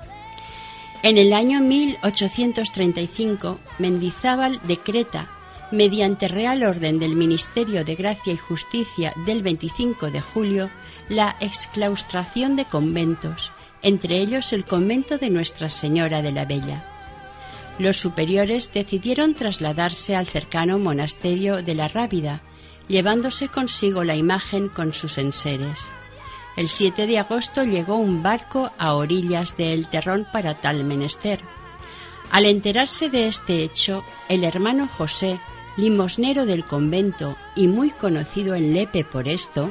En 1.05 1.17
el 1.17 1.33
año 1.33 1.61
1835, 1.61 3.61
Mendizábal 3.79 4.61
decreta 4.65 5.29
mediante 5.71 6.29
real 6.29 6.63
orden 6.63 6.99
del 6.99 7.17
Ministerio 7.17 7.85
de 7.85 7.95
Gracia 7.95 8.33
y 8.33 8.37
Justicia 8.37 9.13
del 9.27 9.43
25 9.43 10.11
de 10.11 10.21
julio, 10.21 10.71
la 11.09 11.37
exclaustración 11.41 12.57
de 12.57 12.65
conventos, 12.65 13.53
entre 13.83 14.19
ellos 14.19 14.53
el 14.53 14.65
convento 14.65 15.19
de 15.19 15.31
Nuestra 15.31 15.69
Señora 15.69 16.23
de 16.23 16.33
la 16.33 16.45
Bella. 16.45 16.85
Los 17.79 17.97
superiores 17.97 18.73
decidieron 18.73 19.35
trasladarse 19.35 20.15
al 20.15 20.27
cercano 20.27 20.79
monasterio 20.79 21.63
de 21.63 21.75
la 21.75 21.89
Rábida, 21.89 22.41
llevándose 22.89 23.49
consigo 23.49 24.05
la 24.05 24.15
imagen 24.15 24.69
con 24.69 24.93
sus 24.93 25.19
enseres. 25.19 25.81
El 26.57 26.69
7 26.69 27.09
de 27.09 27.19
agosto 27.19 27.65
llegó 27.65 27.97
un 27.97 28.23
barco 28.23 28.71
a 28.79 28.95
orillas 28.95 29.57
de 29.57 29.73
El 29.73 29.89
Terrón 29.89 30.27
para 30.33 30.55
tal 30.55 30.85
menester. 30.85 31.41
Al 32.31 32.45
enterarse 32.45 33.11
de 33.11 33.27
este 33.27 33.65
hecho, 33.65 34.05
el 34.29 34.45
hermano 34.45 34.87
José, 34.87 35.41
limosnero 35.77 36.47
del 36.47 36.65
convento 36.65 37.37
y 37.57 37.67
muy 37.67 37.91
conocido 37.91 38.55
en 38.55 38.73
Lepe 38.73 39.05
por 39.05 39.29
esto, 39.29 39.71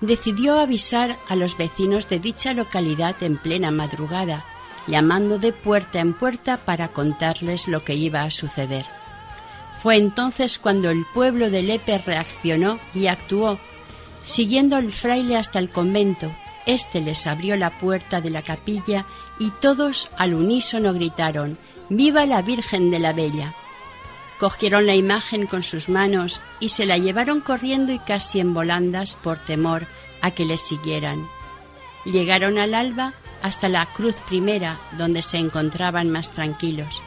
decidió 0.00 0.58
avisar 0.58 1.16
a 1.28 1.36
los 1.36 1.56
vecinos 1.56 2.08
de 2.08 2.18
dicha 2.18 2.54
localidad 2.54 3.16
en 3.22 3.36
plena 3.36 3.70
madrugada, 3.70 4.44
llamando 4.86 5.38
de 5.38 5.52
puerta 5.52 6.00
en 6.00 6.14
puerta 6.14 6.56
para 6.58 6.88
contarles 6.88 7.68
lo 7.68 7.84
que 7.84 7.94
iba 7.94 8.22
a 8.22 8.30
suceder. 8.30 8.86
Fue 9.82 9.96
entonces 9.96 10.58
cuando 10.58 10.90
el 10.90 11.06
pueblo 11.14 11.50
de 11.50 11.62
Lepe 11.62 11.98
reaccionó 11.98 12.78
y 12.92 13.06
actuó, 13.06 13.58
siguiendo 14.22 14.76
al 14.76 14.90
fraile 14.90 15.36
hasta 15.36 15.58
el 15.58 15.70
convento. 15.70 16.34
Este 16.66 17.00
les 17.00 17.26
abrió 17.26 17.56
la 17.56 17.78
puerta 17.78 18.20
de 18.20 18.30
la 18.30 18.42
capilla 18.42 19.06
y 19.38 19.50
todos 19.50 20.10
al 20.18 20.34
unísono 20.34 20.92
gritaron 20.92 21.56
Viva 21.88 22.26
la 22.26 22.42
Virgen 22.42 22.90
de 22.90 22.98
la 22.98 23.12
Bella. 23.12 23.54
Cogieron 24.40 24.86
la 24.86 24.94
imagen 24.94 25.46
con 25.46 25.62
sus 25.62 25.90
manos 25.90 26.40
y 26.60 26.70
se 26.70 26.86
la 26.86 26.96
llevaron 26.96 27.42
corriendo 27.42 27.92
y 27.92 27.98
casi 27.98 28.40
en 28.40 28.54
volandas 28.54 29.14
por 29.14 29.36
temor 29.36 29.86
a 30.22 30.30
que 30.30 30.46
les 30.46 30.62
siguieran. 30.62 31.28
Llegaron 32.06 32.56
al 32.56 32.72
alba 32.72 33.12
hasta 33.42 33.68
la 33.68 33.84
cruz 33.84 34.14
primera, 34.26 34.80
donde 34.96 35.20
se 35.20 35.36
encontraban 35.36 36.10
más 36.10 36.30
tranquilos. 36.30 37.02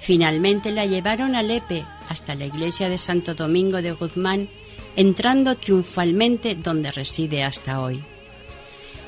Finalmente 0.00 0.72
la 0.72 0.84
llevaron 0.84 1.36
a 1.36 1.44
Lepe 1.44 1.86
hasta 2.08 2.34
la 2.34 2.46
iglesia 2.46 2.88
de 2.88 2.98
Santo 2.98 3.36
Domingo 3.36 3.80
de 3.80 3.92
Guzmán, 3.92 4.48
entrando 4.96 5.56
triunfalmente 5.56 6.56
donde 6.56 6.90
reside 6.90 7.44
hasta 7.44 7.80
hoy. 7.80 8.02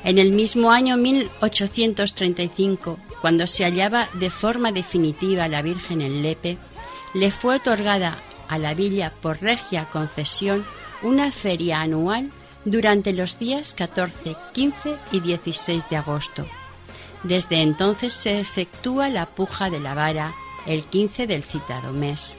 En 0.05 0.19
el 0.19 0.31
mismo 0.31 0.71
año 0.71 0.97
1835, 0.97 3.01
cuando 3.21 3.49
se 3.49 3.65
hallaba 3.65 4.09
de 4.15 4.31
forma 4.31 4.71
definitiva 4.71 5.49
la 5.49 5.63
Virgen 5.63 6.01
en 6.01 6.23
Lepe, 6.23 6.59
le 7.17 7.31
fue 7.31 7.57
otorgada 7.57 8.19
a 8.47 8.59
la 8.59 8.75
villa 8.75 9.11
por 9.23 9.41
regia 9.41 9.89
concesión 9.89 10.67
una 11.03 11.33
feria 11.33 11.81
anual 11.81 12.31
durante 12.67 13.15
los 13.15 13.39
días 13.39 13.73
14, 13.73 14.37
15 14.53 14.99
y 15.13 15.21
16 15.21 15.89
de 15.89 15.97
agosto. 15.97 16.47
Desde 17.23 17.63
entonces 17.63 18.13
se 18.13 18.39
efectúa 18.39 19.09
la 19.09 19.25
puja 19.27 19.71
de 19.71 19.81
la 19.81 19.95
vara 19.95 20.35
el 20.67 20.85
15 20.85 21.27
del 21.27 21.43
citado 21.43 21.93
mes. 21.93 22.37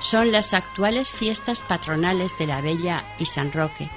Son 0.00 0.32
las 0.32 0.52
actuales 0.52 1.10
fiestas 1.10 1.62
patronales 1.62 2.36
de 2.38 2.46
la 2.46 2.60
Bella 2.60 3.02
y 3.18 3.24
San 3.24 3.52
Roque. 3.52 3.88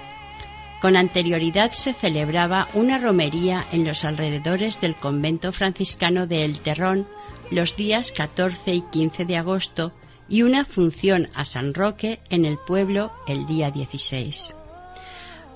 Con 0.80 0.96
anterioridad 0.96 1.72
se 1.72 1.94
celebraba 1.94 2.70
una 2.74 2.98
romería 2.98 3.66
en 3.74 3.84
los 3.84 4.06
alrededores 4.06 4.80
del 4.80 4.96
convento 4.96 5.52
franciscano 5.52 6.28
de 6.28 6.46
El 6.46 6.62
Terrón 6.62 7.08
los 7.52 7.76
días 7.76 8.12
14 8.12 8.74
y 8.74 8.82
15 8.82 9.26
de 9.26 9.38
agosto 9.38 9.94
y 10.30 10.42
una 10.42 10.66
función 10.66 11.30
a 11.34 11.46
San 11.46 11.74
Roque 11.74 12.20
en 12.30 12.44
el 12.46 12.58
pueblo 12.58 13.12
el 13.28 13.46
día 13.46 13.72
16. 13.72 14.56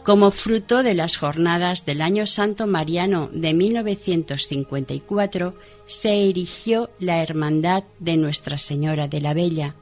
Como 0.04 0.32
fruto 0.32 0.82
de 0.82 0.96
las 0.96 1.18
jornadas 1.18 1.86
del 1.86 2.02
Año 2.02 2.26
Santo 2.26 2.66
Mariano 2.66 3.30
de 3.32 3.54
1954, 3.54 5.56
se 5.86 6.28
erigió 6.28 6.90
la 7.00 7.22
Hermandad 7.22 7.84
de 8.00 8.18
Nuestra 8.18 8.58
Señora 8.58 9.08
de 9.08 9.22
la 9.22 9.36
Bella. 9.36 9.76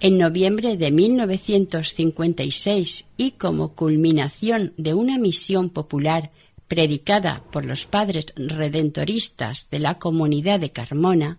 En 0.00 0.16
noviembre 0.16 0.78
de 0.78 0.92
1956 0.92 3.06
y 3.18 3.32
como 3.32 3.74
culminación 3.74 4.72
de 4.78 4.94
una 4.94 5.18
misión 5.18 5.68
popular 5.70 6.30
predicada 6.68 7.42
por 7.50 7.64
los 7.64 7.86
padres 7.86 8.26
redentoristas 8.36 9.70
de 9.70 9.80
la 9.80 9.98
comunidad 9.98 10.60
de 10.60 10.70
Carmona, 10.70 11.38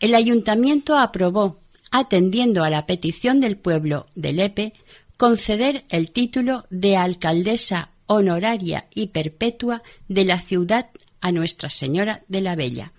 el 0.00 0.14
ayuntamiento 0.14 0.96
aprobó, 0.96 1.60
atendiendo 1.90 2.64
a 2.64 2.70
la 2.70 2.86
petición 2.86 3.40
del 3.40 3.56
pueblo 3.56 4.06
de 4.14 4.32
Lepe, 4.32 4.72
conceder 5.16 5.84
el 5.88 6.12
título 6.12 6.66
de 6.70 6.96
alcaldesa 6.96 7.90
honoraria 8.06 8.86
y 8.94 9.08
perpetua 9.08 9.82
de 10.08 10.24
la 10.24 10.40
ciudad 10.40 10.90
a 11.20 11.32
Nuestra 11.32 11.70
Señora 11.70 12.22
de 12.28 12.40
la 12.40 12.56
Bella, 12.56 12.92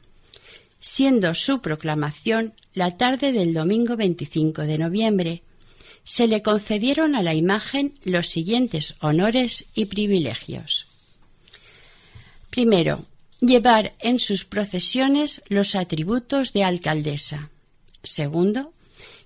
siendo 0.79 1.33
su 1.33 1.61
proclamación 1.61 2.53
la 2.73 2.97
tarde 2.97 3.31
del 3.31 3.53
domingo 3.53 3.95
25 3.95 4.63
de 4.63 4.77
noviembre. 4.77 5.43
Se 6.03 6.27
le 6.27 6.41
concedieron 6.41 7.15
a 7.15 7.21
la 7.21 7.33
imagen 7.33 7.93
los 8.03 8.27
siguientes 8.27 8.95
honores 8.99 9.67
y 9.75 9.85
privilegios. 9.85 10.88
Primero, 12.49 13.05
llevar 13.39 13.95
en 13.99 14.19
sus 14.19 14.45
procesiones 14.45 15.41
los 15.47 15.75
atributos 15.75 16.53
de 16.53 16.63
alcaldesa. 16.63 17.49
Segundo, 18.03 18.73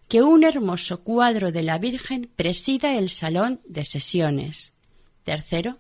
que 0.08 0.22
un 0.22 0.44
hermoso 0.44 1.02
cuadro 1.04 1.52
de 1.52 1.64
la 1.64 1.78
Virgen 1.78 2.30
presida 2.36 2.98
el 2.98 3.10
salón 3.10 3.62
de 3.66 3.86
sesiones. 3.86 4.74
Tercero, 5.24 5.80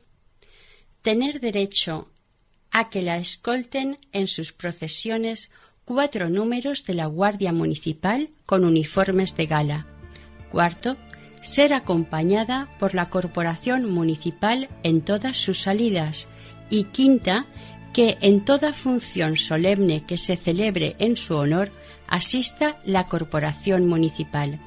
tener 1.01 1.39
derecho 1.39 2.09
a 2.71 2.89
que 2.89 3.03
la 3.03 3.17
escolten 3.17 3.99
en 4.11 4.27
sus 4.27 4.53
procesiones 4.53 5.51
cuatro 5.85 6.29
números 6.29 6.85
de 6.85 6.95
la 6.95 7.05
Guardia 7.05 7.53
Municipal 7.53 8.29
con 8.45 8.63
uniformes 8.63 9.35
de 9.35 9.45
gala. 9.45 9.87
Cuarto, 10.49 10.97
ser 11.41 11.73
acompañada 11.73 12.75
por 12.79 12.95
la 12.95 13.09
Corporación 13.09 13.91
Municipal 13.91 14.69
en 14.81 15.01
todas 15.01 15.37
sus 15.37 15.59
salidas. 15.59 16.29
Y 16.69 16.85
quinta, 16.85 17.45
que 17.93 18.17
en 18.21 18.43
toda 18.43 18.73
función 18.73 19.37
solemne 19.37 20.03
que 20.05 20.17
se 20.17 20.35
celebre 20.35 20.95
en 20.99 21.15
su 21.15 21.35
honor 21.35 21.71
asista 22.07 22.79
la 22.85 23.05
corporación 23.05 23.87
municipal. 23.87 24.59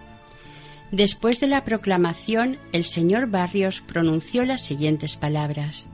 Después 0.93 1.41
de 1.41 1.49
la 1.49 1.65
proclamación, 1.65 2.59
el 2.73 2.85
señor 2.85 3.29
Barrios 3.29 3.81
pronunció 3.81 4.45
las 4.45 4.63
siguientes 4.63 5.17
palabras. 5.17 5.89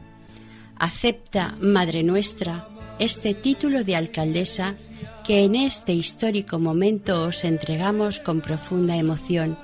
Acepta, 0.76 1.56
Madre 1.60 2.02
nuestra, 2.02 2.68
este 2.98 3.34
título 3.34 3.84
de 3.84 3.96
alcaldesa 3.96 4.76
que 5.24 5.44
en 5.44 5.54
este 5.54 5.94
histórico 5.94 6.58
momento 6.58 7.24
os 7.24 7.44
entregamos 7.44 8.20
con 8.20 8.40
profunda 8.40 8.96
emoción, 8.96 9.58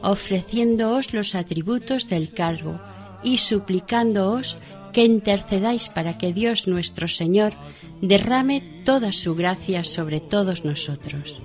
ofreciéndoos 0.00 1.12
los 1.12 1.34
atributos 1.34 2.08
del 2.08 2.32
cargo 2.32 2.80
y 3.22 3.38
suplicándoos 3.38 4.58
que 4.92 5.04
intercedáis 5.04 5.88
para 5.88 6.18
que 6.18 6.32
Dios 6.32 6.68
nuestro 6.68 7.08
Señor 7.08 7.52
derrame 8.00 8.82
toda 8.84 9.12
su 9.12 9.34
gracia 9.34 9.84
sobre 9.84 10.20
todos 10.20 10.64
nosotros. 10.64 11.40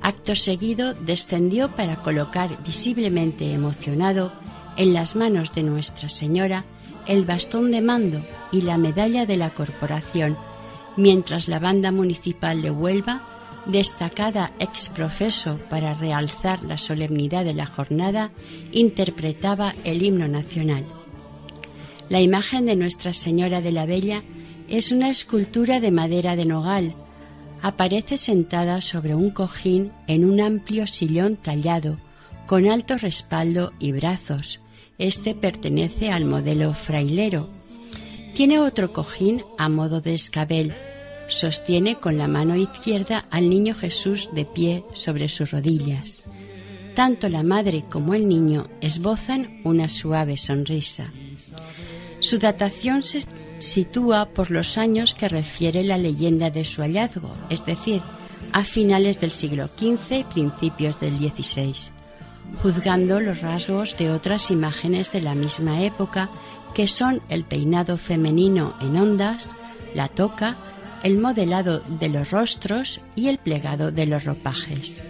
Acto 0.00 0.36
seguido 0.36 0.94
descendió 0.94 1.74
para 1.74 2.02
colocar 2.02 2.62
visiblemente 2.62 3.52
emocionado 3.52 4.32
en 4.76 4.94
las 4.94 5.16
manos 5.16 5.52
de 5.52 5.64
Nuestra 5.64 6.08
Señora 6.08 6.64
el 7.08 7.24
bastón 7.24 7.70
de 7.70 7.80
mando 7.80 8.24
y 8.52 8.62
la 8.62 8.78
medalla 8.78 9.26
de 9.26 9.36
la 9.36 9.54
corporación, 9.54 10.36
mientras 10.96 11.48
la 11.48 11.58
banda 11.58 11.90
municipal 11.90 12.62
de 12.62 12.70
Huelva, 12.70 13.22
destacada 13.66 14.52
ex 14.58 14.88
profeso 14.90 15.58
para 15.68 15.94
realzar 15.94 16.62
la 16.62 16.78
solemnidad 16.78 17.44
de 17.44 17.54
la 17.54 17.66
jornada, 17.66 18.30
interpretaba 18.72 19.74
el 19.84 20.02
himno 20.02 20.28
nacional. 20.28 20.97
La 22.08 22.22
imagen 22.22 22.64
de 22.64 22.74
Nuestra 22.74 23.12
Señora 23.12 23.60
de 23.60 23.70
la 23.70 23.84
Bella 23.84 24.22
es 24.66 24.92
una 24.92 25.10
escultura 25.10 25.78
de 25.78 25.90
madera 25.90 26.36
de 26.36 26.46
nogal. 26.46 26.94
Aparece 27.60 28.16
sentada 28.16 28.80
sobre 28.80 29.14
un 29.14 29.30
cojín 29.30 29.92
en 30.06 30.24
un 30.24 30.40
amplio 30.40 30.86
sillón 30.86 31.36
tallado, 31.36 31.98
con 32.46 32.66
alto 32.66 32.96
respaldo 32.96 33.74
y 33.78 33.92
brazos. 33.92 34.60
Este 34.96 35.34
pertenece 35.34 36.10
al 36.10 36.24
modelo 36.24 36.72
frailero. 36.72 37.50
Tiene 38.34 38.58
otro 38.58 38.90
cojín 38.90 39.42
a 39.58 39.68
modo 39.68 40.00
de 40.00 40.14
escabel. 40.14 40.74
Sostiene 41.28 41.96
con 41.96 42.16
la 42.16 42.26
mano 42.26 42.56
izquierda 42.56 43.26
al 43.30 43.50
niño 43.50 43.74
Jesús 43.74 44.30
de 44.32 44.46
pie 44.46 44.82
sobre 44.94 45.28
sus 45.28 45.50
rodillas. 45.50 46.22
Tanto 46.94 47.28
la 47.28 47.42
madre 47.42 47.84
como 47.90 48.14
el 48.14 48.26
niño 48.26 48.66
esbozan 48.80 49.60
una 49.64 49.90
suave 49.90 50.38
sonrisa. 50.38 51.12
Su 52.20 52.38
datación 52.38 53.02
se 53.02 53.22
sitúa 53.58 54.26
por 54.30 54.50
los 54.50 54.78
años 54.78 55.14
que 55.14 55.28
refiere 55.28 55.84
la 55.84 55.98
leyenda 55.98 56.50
de 56.50 56.64
su 56.64 56.82
hallazgo, 56.82 57.34
es 57.50 57.64
decir, 57.64 58.02
a 58.52 58.64
finales 58.64 59.20
del 59.20 59.32
siglo 59.32 59.68
XV 59.68 60.20
y 60.20 60.24
principios 60.24 60.98
del 61.00 61.16
XVI, 61.16 61.74
juzgando 62.62 63.20
los 63.20 63.40
rasgos 63.40 63.96
de 63.96 64.10
otras 64.10 64.50
imágenes 64.50 65.12
de 65.12 65.22
la 65.22 65.34
misma 65.34 65.82
época, 65.82 66.30
que 66.74 66.88
son 66.88 67.22
el 67.28 67.44
peinado 67.44 67.96
femenino 67.98 68.74
en 68.80 68.96
ondas, 68.96 69.54
la 69.94 70.08
toca, 70.08 70.56
el 71.02 71.18
modelado 71.18 71.80
de 71.80 72.08
los 72.08 72.30
rostros 72.30 73.00
y 73.14 73.28
el 73.28 73.38
plegado 73.38 73.92
de 73.92 74.06
los 74.06 74.24
ropajes. 74.24 75.02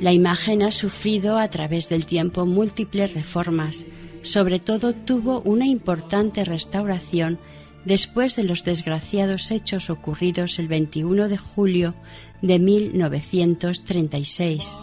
La 0.00 0.12
imagen 0.12 0.62
ha 0.62 0.70
sufrido 0.70 1.38
a 1.38 1.48
través 1.48 1.88
del 1.88 2.06
tiempo 2.06 2.46
múltiples 2.46 3.14
reformas, 3.14 3.84
sobre 4.26 4.58
todo 4.58 4.92
tuvo 4.92 5.40
una 5.42 5.66
importante 5.66 6.44
restauración 6.44 7.38
después 7.84 8.34
de 8.34 8.42
los 8.42 8.64
desgraciados 8.64 9.52
hechos 9.52 9.88
ocurridos 9.88 10.58
el 10.58 10.66
21 10.66 11.28
de 11.28 11.38
julio 11.38 11.94
de 12.42 12.58
1936. 12.58 14.78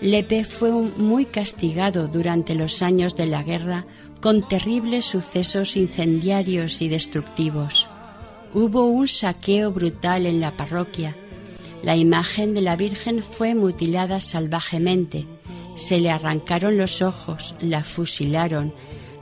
Lepe 0.00 0.44
fue 0.44 0.72
muy 0.72 1.26
castigado 1.26 2.08
durante 2.08 2.56
los 2.56 2.82
años 2.82 3.14
de 3.14 3.26
la 3.26 3.44
guerra 3.44 3.86
con 4.20 4.48
terribles 4.48 5.04
sucesos 5.04 5.76
incendiarios 5.76 6.82
y 6.82 6.88
destructivos. 6.88 7.88
Hubo 8.54 8.86
un 8.86 9.06
saqueo 9.06 9.70
brutal 9.70 10.26
en 10.26 10.40
la 10.40 10.56
parroquia. 10.56 11.14
La 11.84 11.94
imagen 11.94 12.54
de 12.54 12.62
la 12.62 12.74
Virgen 12.74 13.22
fue 13.22 13.54
mutilada 13.54 14.20
salvajemente 14.20 15.28
se 15.74 16.00
le 16.00 16.10
arrancaron 16.10 16.76
los 16.76 17.02
ojos, 17.02 17.54
la 17.60 17.84
fusilaron, 17.84 18.74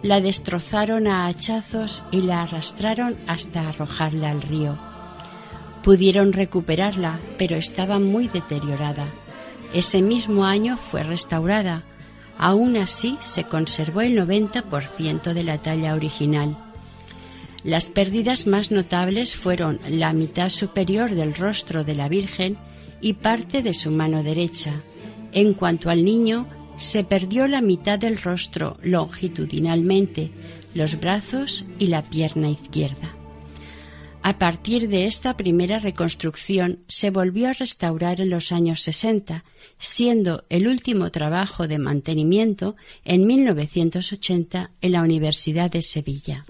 la 0.03 0.21
destrozaron 0.21 1.07
a 1.07 1.27
hachazos 1.27 2.03
y 2.11 2.23
la 2.23 2.43
arrastraron 2.43 3.17
hasta 3.27 3.69
arrojarla 3.69 4.31
al 4.31 4.43
río. 4.43 4.79
Pudieron 5.83 6.33
recuperarla, 6.33 7.21
pero 7.39 7.57
estaba 7.57 7.99
muy 7.99 8.29
deteriorada. 8.29 9.07
Ese 9.73 10.03
mismo 10.03 10.45
año 10.45 10.77
fue 10.77 11.03
restaurada. 11.03 11.85
Aún 12.39 12.77
así 12.77 13.19
se 13.21 13.45
conservó 13.45 14.01
el 14.01 14.17
90% 14.17 15.33
de 15.33 15.45
la 15.45 15.59
talla 15.59 15.95
original. 15.95 16.57
Las 17.63 17.91
pérdidas 17.91 18.47
más 18.47 18.71
notables 18.71 19.37
fueron 19.37 19.81
la 19.89 20.13
mitad 20.15 20.49
superior 20.49 21.15
del 21.15 21.35
rostro 21.35 21.85
de 21.85 21.95
la 21.95 22.09
Virgen 22.09 22.57
y 23.03 23.15
parte 23.15 23.63
de 23.63 23.75
su 23.75 23.91
mano 23.91 24.23
derecha, 24.23 24.73
en 25.33 25.55
cuanto 25.55 25.91
al 25.91 26.05
niño, 26.05 26.47
se 26.77 27.05
perdió 27.05 27.47
la 27.47 27.61
mitad 27.61 27.99
del 27.99 28.17
rostro 28.17 28.77
longitudinalmente, 28.83 30.31
los 30.75 30.99
brazos 30.99 31.65
y 31.79 31.87
la 31.87 32.03
pierna 32.03 32.49
izquierda. 32.49 33.15
A 34.23 34.39
partir 34.39 34.89
de 34.89 35.07
esta 35.07 35.37
primera 35.37 35.79
reconstrucción 35.79 36.81
se 36.89 37.11
volvió 37.11 37.49
a 37.49 37.55
restaurar 37.55 38.21
en 38.21 38.29
los 38.29 38.53
años 38.53 38.83
60, 38.83 39.45
siendo 39.79 40.45
el 40.51 40.69
último 40.69 41.11
trabajo 41.11 41.67
de 41.67 41.79
mantenimiento 41.79 42.77
en 43.05 43.27
1980 43.27 44.71
en 44.83 44.93
la 44.93 45.03
Universidad 45.03 45.71
de 45.71 45.83
Sevilla. 45.83 46.45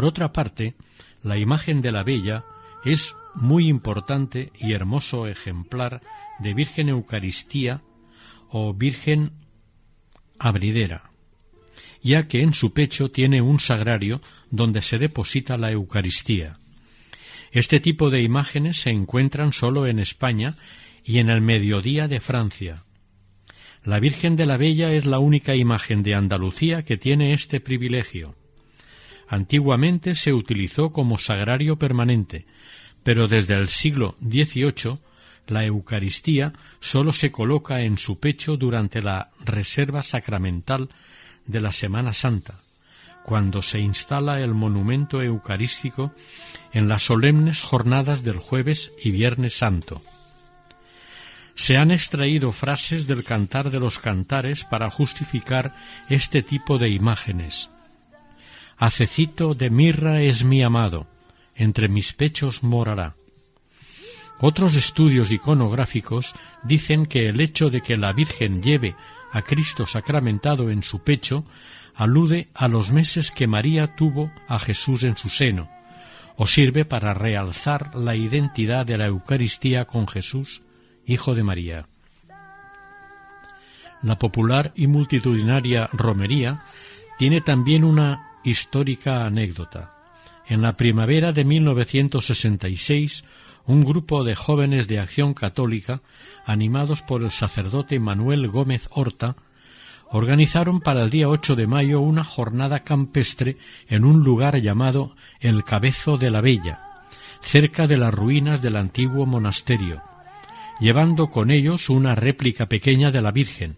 Por 0.00 0.06
otra 0.06 0.32
parte, 0.32 0.76
la 1.22 1.36
imagen 1.36 1.82
de 1.82 1.92
la 1.92 2.02
Bella 2.02 2.46
es 2.86 3.16
muy 3.34 3.68
importante 3.68 4.50
y 4.58 4.72
hermoso 4.72 5.26
ejemplar 5.26 6.00
de 6.38 6.54
Virgen 6.54 6.88
Eucaristía 6.88 7.82
o 8.48 8.72
Virgen 8.72 9.32
Abridera, 10.38 11.10
ya 12.00 12.28
que 12.28 12.40
en 12.40 12.54
su 12.54 12.72
pecho 12.72 13.10
tiene 13.10 13.42
un 13.42 13.60
sagrario 13.60 14.22
donde 14.48 14.80
se 14.80 14.98
deposita 14.98 15.58
la 15.58 15.70
Eucaristía. 15.70 16.56
Este 17.52 17.78
tipo 17.78 18.08
de 18.08 18.22
imágenes 18.22 18.80
se 18.80 18.88
encuentran 18.88 19.52
solo 19.52 19.86
en 19.86 19.98
España 19.98 20.56
y 21.04 21.18
en 21.18 21.28
el 21.28 21.42
mediodía 21.42 22.08
de 22.08 22.20
Francia. 22.20 22.84
La 23.84 24.00
Virgen 24.00 24.34
de 24.36 24.46
la 24.46 24.56
Bella 24.56 24.94
es 24.94 25.04
la 25.04 25.18
única 25.18 25.56
imagen 25.56 26.02
de 26.02 26.14
Andalucía 26.14 26.86
que 26.86 26.96
tiene 26.96 27.34
este 27.34 27.60
privilegio. 27.60 28.39
Antiguamente 29.30 30.16
se 30.16 30.32
utilizó 30.32 30.90
como 30.90 31.16
sagrario 31.16 31.78
permanente, 31.78 32.46
pero 33.04 33.28
desde 33.28 33.54
el 33.54 33.68
siglo 33.68 34.16
XVIII 34.20 34.98
la 35.46 35.64
Eucaristía 35.64 36.52
sólo 36.80 37.12
se 37.12 37.30
coloca 37.30 37.82
en 37.82 37.96
su 37.96 38.18
pecho 38.18 38.56
durante 38.56 39.00
la 39.00 39.30
reserva 39.38 40.02
sacramental 40.02 40.88
de 41.46 41.60
la 41.60 41.70
Semana 41.70 42.12
Santa, 42.12 42.56
cuando 43.22 43.62
se 43.62 43.78
instala 43.78 44.40
el 44.40 44.52
monumento 44.52 45.22
eucarístico 45.22 46.12
en 46.72 46.88
las 46.88 47.04
solemnes 47.04 47.62
jornadas 47.62 48.24
del 48.24 48.38
jueves 48.38 48.90
y 49.00 49.12
viernes 49.12 49.56
santo. 49.56 50.02
Se 51.54 51.76
han 51.76 51.92
extraído 51.92 52.50
frases 52.50 53.06
del 53.06 53.22
Cantar 53.22 53.70
de 53.70 53.78
los 53.78 54.00
Cantares 54.00 54.64
para 54.64 54.90
justificar 54.90 55.72
este 56.08 56.42
tipo 56.42 56.78
de 56.78 56.88
imágenes. 56.88 57.70
Acecito 58.80 59.52
de 59.52 59.68
mirra 59.68 60.22
es 60.22 60.42
mi 60.42 60.62
amado, 60.62 61.06
entre 61.54 61.86
mis 61.86 62.14
pechos 62.14 62.62
morará. 62.62 63.14
Otros 64.40 64.74
estudios 64.74 65.32
iconográficos 65.32 66.34
dicen 66.62 67.04
que 67.04 67.28
el 67.28 67.42
hecho 67.42 67.68
de 67.68 67.82
que 67.82 67.98
la 67.98 68.14
Virgen 68.14 68.62
lleve 68.62 68.96
a 69.32 69.42
Cristo 69.42 69.86
sacramentado 69.86 70.70
en 70.70 70.82
su 70.82 71.04
pecho 71.04 71.44
alude 71.94 72.48
a 72.54 72.68
los 72.68 72.90
meses 72.90 73.30
que 73.30 73.46
María 73.46 73.96
tuvo 73.96 74.32
a 74.48 74.58
Jesús 74.58 75.04
en 75.04 75.14
su 75.14 75.28
seno, 75.28 75.68
o 76.36 76.46
sirve 76.46 76.86
para 76.86 77.12
realzar 77.12 77.94
la 77.94 78.16
identidad 78.16 78.86
de 78.86 78.96
la 78.96 79.04
Eucaristía 79.04 79.84
con 79.84 80.08
Jesús, 80.08 80.62
Hijo 81.04 81.34
de 81.34 81.42
María. 81.42 81.86
La 84.00 84.18
popular 84.18 84.72
y 84.74 84.86
multitudinaria 84.86 85.90
romería 85.92 86.64
tiene 87.18 87.42
también 87.42 87.84
una 87.84 88.29
histórica 88.44 89.24
anécdota. 89.24 89.94
En 90.46 90.62
la 90.62 90.76
primavera 90.76 91.32
de 91.32 91.44
1966, 91.44 93.24
un 93.66 93.82
grupo 93.82 94.24
de 94.24 94.34
jóvenes 94.34 94.88
de 94.88 94.98
acción 94.98 95.34
católica, 95.34 96.02
animados 96.44 97.02
por 97.02 97.22
el 97.22 97.30
sacerdote 97.30 98.00
Manuel 98.00 98.48
Gómez 98.48 98.88
Horta, 98.90 99.36
organizaron 100.10 100.80
para 100.80 101.02
el 101.02 101.10
día 101.10 101.28
8 101.28 101.54
de 101.54 101.66
mayo 101.66 102.00
una 102.00 102.24
jornada 102.24 102.82
campestre 102.82 103.58
en 103.88 104.04
un 104.04 104.24
lugar 104.24 104.56
llamado 104.56 105.14
El 105.38 105.62
Cabezo 105.62 106.16
de 106.16 106.30
la 106.30 106.40
Bella, 106.40 106.80
cerca 107.40 107.86
de 107.86 107.96
las 107.96 108.12
ruinas 108.12 108.60
del 108.60 108.76
antiguo 108.76 109.24
monasterio, 109.24 110.02
llevando 110.80 111.28
con 111.28 111.52
ellos 111.52 111.88
una 111.90 112.16
réplica 112.16 112.68
pequeña 112.68 113.12
de 113.12 113.22
la 113.22 113.30
Virgen. 113.30 113.76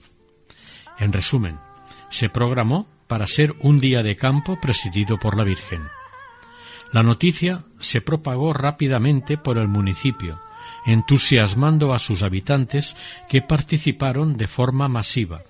En 0.98 1.12
resumen, 1.12 1.58
se 2.08 2.30
programó 2.30 2.86
para 3.12 3.26
ser 3.26 3.54
un 3.60 3.78
día 3.78 4.02
de 4.02 4.16
campo 4.16 4.58
presidido 4.58 5.18
por 5.18 5.36
la 5.36 5.44
Virgen. 5.44 5.82
La 6.92 7.02
noticia 7.02 7.62
se 7.78 8.00
propagó 8.00 8.54
rápidamente 8.54 9.36
por 9.36 9.58
el 9.58 9.68
municipio, 9.68 10.40
entusiasmando 10.86 11.92
a 11.92 11.98
sus 11.98 12.22
habitantes 12.22 12.96
que 13.28 13.42
participaron 13.42 14.38
de 14.38 14.48
forma 14.48 14.88
masiva. 14.88 15.42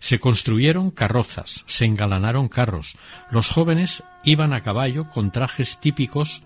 Se 0.00 0.18
construyeron 0.18 0.90
carrozas, 0.90 1.64
se 1.66 1.84
engalanaron 1.84 2.48
carros, 2.48 2.96
los 3.30 3.50
jóvenes 3.50 4.02
iban 4.24 4.54
a 4.54 4.62
caballo 4.62 5.10
con 5.10 5.32
trajes 5.32 5.78
típicos 5.78 6.44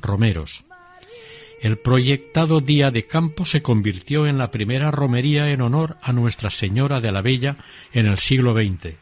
romeros. 0.00 0.64
El 1.60 1.78
proyectado 1.78 2.60
día 2.60 2.90
de 2.90 3.06
campo 3.06 3.44
se 3.44 3.62
convirtió 3.62 4.26
en 4.26 4.36
la 4.36 4.50
primera 4.50 4.90
romería 4.90 5.50
en 5.50 5.60
honor 5.60 5.96
a 6.02 6.12
Nuestra 6.12 6.50
Señora 6.50 7.00
de 7.00 7.12
la 7.12 7.22
Bella 7.22 7.56
en 7.92 8.06
el 8.06 8.18
siglo 8.18 8.52
XX. 8.52 9.01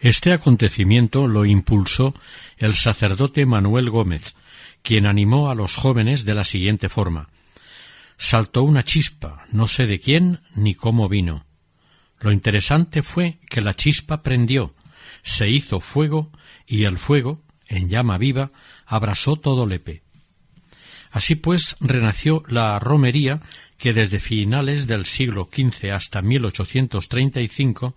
Este 0.00 0.32
acontecimiento 0.32 1.26
lo 1.26 1.44
impulsó 1.44 2.14
el 2.56 2.74
sacerdote 2.74 3.46
Manuel 3.46 3.90
Gómez, 3.90 4.34
quien 4.82 5.06
animó 5.06 5.50
a 5.50 5.56
los 5.56 5.74
jóvenes 5.74 6.24
de 6.24 6.34
la 6.34 6.44
siguiente 6.44 6.88
forma. 6.88 7.28
Saltó 8.16 8.62
una 8.62 8.84
chispa, 8.84 9.46
no 9.50 9.66
sé 9.66 9.86
de 9.86 10.00
quién 10.00 10.40
ni 10.54 10.74
cómo 10.74 11.08
vino. 11.08 11.46
Lo 12.20 12.32
interesante 12.32 13.02
fue 13.02 13.38
que 13.48 13.60
la 13.60 13.74
chispa 13.74 14.22
prendió, 14.22 14.74
se 15.22 15.48
hizo 15.48 15.80
fuego 15.80 16.30
y 16.66 16.84
el 16.84 16.98
fuego, 16.98 17.42
en 17.66 17.88
llama 17.88 18.18
viva, 18.18 18.52
abrasó 18.86 19.36
todo 19.36 19.66
Lepe. 19.66 20.02
Así 21.10 21.34
pues 21.34 21.76
renació 21.80 22.42
la 22.48 22.78
romería 22.78 23.40
que 23.78 23.92
desde 23.92 24.20
finales 24.20 24.86
del 24.86 25.06
siglo 25.06 25.48
XV 25.52 25.92
hasta 25.92 26.22
1835 26.22 27.94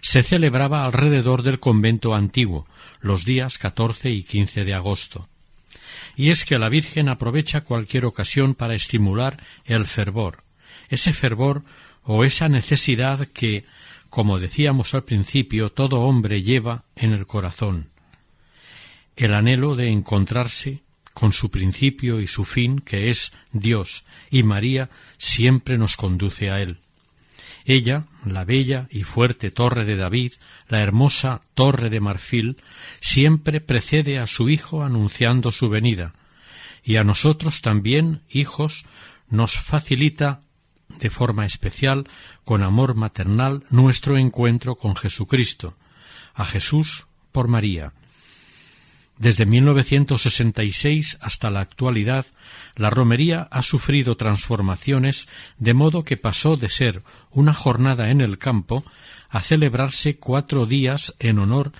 se 0.00 0.22
celebraba 0.22 0.84
alrededor 0.84 1.42
del 1.42 1.60
convento 1.60 2.14
antiguo, 2.14 2.66
los 3.00 3.24
días 3.24 3.58
14 3.58 4.10
y 4.10 4.22
15 4.22 4.64
de 4.64 4.74
agosto. 4.74 5.28
Y 6.16 6.30
es 6.30 6.44
que 6.44 6.58
la 6.58 6.68
Virgen 6.68 7.08
aprovecha 7.08 7.62
cualquier 7.62 8.04
ocasión 8.04 8.54
para 8.54 8.74
estimular 8.74 9.42
el 9.64 9.86
fervor, 9.86 10.42
ese 10.88 11.12
fervor 11.12 11.62
o 12.02 12.24
esa 12.24 12.48
necesidad 12.48 13.28
que, 13.28 13.64
como 14.08 14.38
decíamos 14.38 14.94
al 14.94 15.04
principio, 15.04 15.70
todo 15.70 16.00
hombre 16.00 16.42
lleva 16.42 16.84
en 16.96 17.12
el 17.12 17.26
corazón. 17.26 17.90
El 19.16 19.34
anhelo 19.34 19.76
de 19.76 19.90
encontrarse 19.90 20.82
con 21.12 21.32
su 21.32 21.50
principio 21.50 22.20
y 22.20 22.28
su 22.28 22.44
fin, 22.44 22.78
que 22.78 23.10
es 23.10 23.32
Dios, 23.52 24.04
y 24.30 24.44
María 24.44 24.88
siempre 25.18 25.76
nos 25.76 25.96
conduce 25.96 26.50
a 26.50 26.60
él. 26.60 26.78
Ella, 27.68 28.06
la 28.24 28.46
bella 28.46 28.88
y 28.90 29.02
fuerte 29.02 29.50
torre 29.50 29.84
de 29.84 29.96
David, 29.96 30.32
la 30.68 30.80
hermosa 30.80 31.42
torre 31.52 31.90
de 31.90 32.00
marfil, 32.00 32.56
siempre 32.98 33.60
precede 33.60 34.18
a 34.18 34.26
su 34.26 34.48
Hijo 34.48 34.82
anunciando 34.82 35.52
su 35.52 35.68
venida, 35.68 36.14
y 36.82 36.96
a 36.96 37.04
nosotros 37.04 37.60
también, 37.60 38.22
hijos, 38.30 38.86
nos 39.28 39.60
facilita 39.60 40.40
de 40.98 41.10
forma 41.10 41.44
especial, 41.44 42.08
con 42.42 42.62
amor 42.62 42.94
maternal, 42.94 43.66
nuestro 43.68 44.16
encuentro 44.16 44.76
con 44.76 44.96
Jesucristo, 44.96 45.76
a 46.32 46.46
Jesús 46.46 47.06
por 47.32 47.48
María, 47.48 47.92
desde 49.18 49.46
1966 49.46 51.18
hasta 51.20 51.50
la 51.50 51.60
actualidad, 51.60 52.26
la 52.76 52.88
romería 52.88 53.48
ha 53.50 53.62
sufrido 53.62 54.16
transformaciones 54.16 55.28
de 55.58 55.74
modo 55.74 56.04
que 56.04 56.16
pasó 56.16 56.56
de 56.56 56.68
ser 56.68 57.02
una 57.32 57.52
jornada 57.52 58.10
en 58.10 58.20
el 58.20 58.38
campo 58.38 58.84
a 59.28 59.42
celebrarse 59.42 60.18
cuatro 60.18 60.66
días 60.66 61.14
en 61.18 61.40
honor 61.40 61.72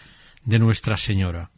de 0.44 0.58
Nuestra 0.58 0.96
Señora. 0.96 1.50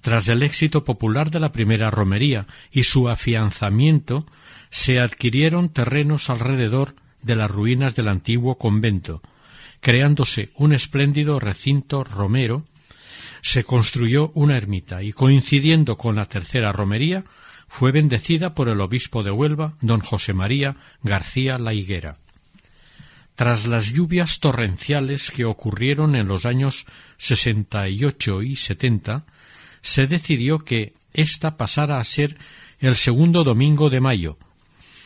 Tras 0.00 0.28
el 0.28 0.44
éxito 0.44 0.84
popular 0.84 1.30
de 1.32 1.40
la 1.40 1.50
primera 1.50 1.90
romería 1.90 2.46
y 2.70 2.84
su 2.84 3.08
afianzamiento, 3.08 4.26
se 4.70 5.00
adquirieron 5.00 5.70
terrenos 5.70 6.30
alrededor 6.30 6.94
de 7.20 7.34
las 7.34 7.50
ruinas 7.50 7.96
del 7.96 8.06
antiguo 8.06 8.58
convento, 8.58 9.22
creándose 9.80 10.50
un 10.54 10.72
espléndido 10.72 11.40
recinto 11.40 12.04
romero 12.04 12.64
se 13.42 13.64
construyó 13.64 14.30
una 14.34 14.56
ermita 14.56 15.02
y 15.02 15.12
coincidiendo 15.12 15.96
con 15.96 16.16
la 16.16 16.26
tercera 16.26 16.72
romería 16.72 17.24
fue 17.68 17.92
bendecida 17.92 18.54
por 18.54 18.68
el 18.68 18.80
obispo 18.80 19.22
de 19.22 19.30
Huelva, 19.30 19.74
don 19.80 20.00
José 20.00 20.32
María 20.32 20.76
García 21.02 21.58
La 21.58 21.74
Higuera. 21.74 22.16
Tras 23.36 23.66
las 23.66 23.92
lluvias 23.92 24.40
torrenciales 24.40 25.30
que 25.30 25.44
ocurrieron 25.44 26.16
en 26.16 26.26
los 26.26 26.44
años 26.44 26.86
sesenta 27.18 27.88
y 27.88 28.04
ocho 28.04 28.42
y 28.42 28.56
setenta, 28.56 29.26
se 29.80 30.06
decidió 30.06 30.58
que 30.60 30.94
ésta 31.12 31.56
pasara 31.56 32.00
a 32.00 32.04
ser 32.04 32.36
el 32.80 32.96
segundo 32.96 33.44
domingo 33.44 33.90
de 33.90 34.00
mayo. 34.00 34.38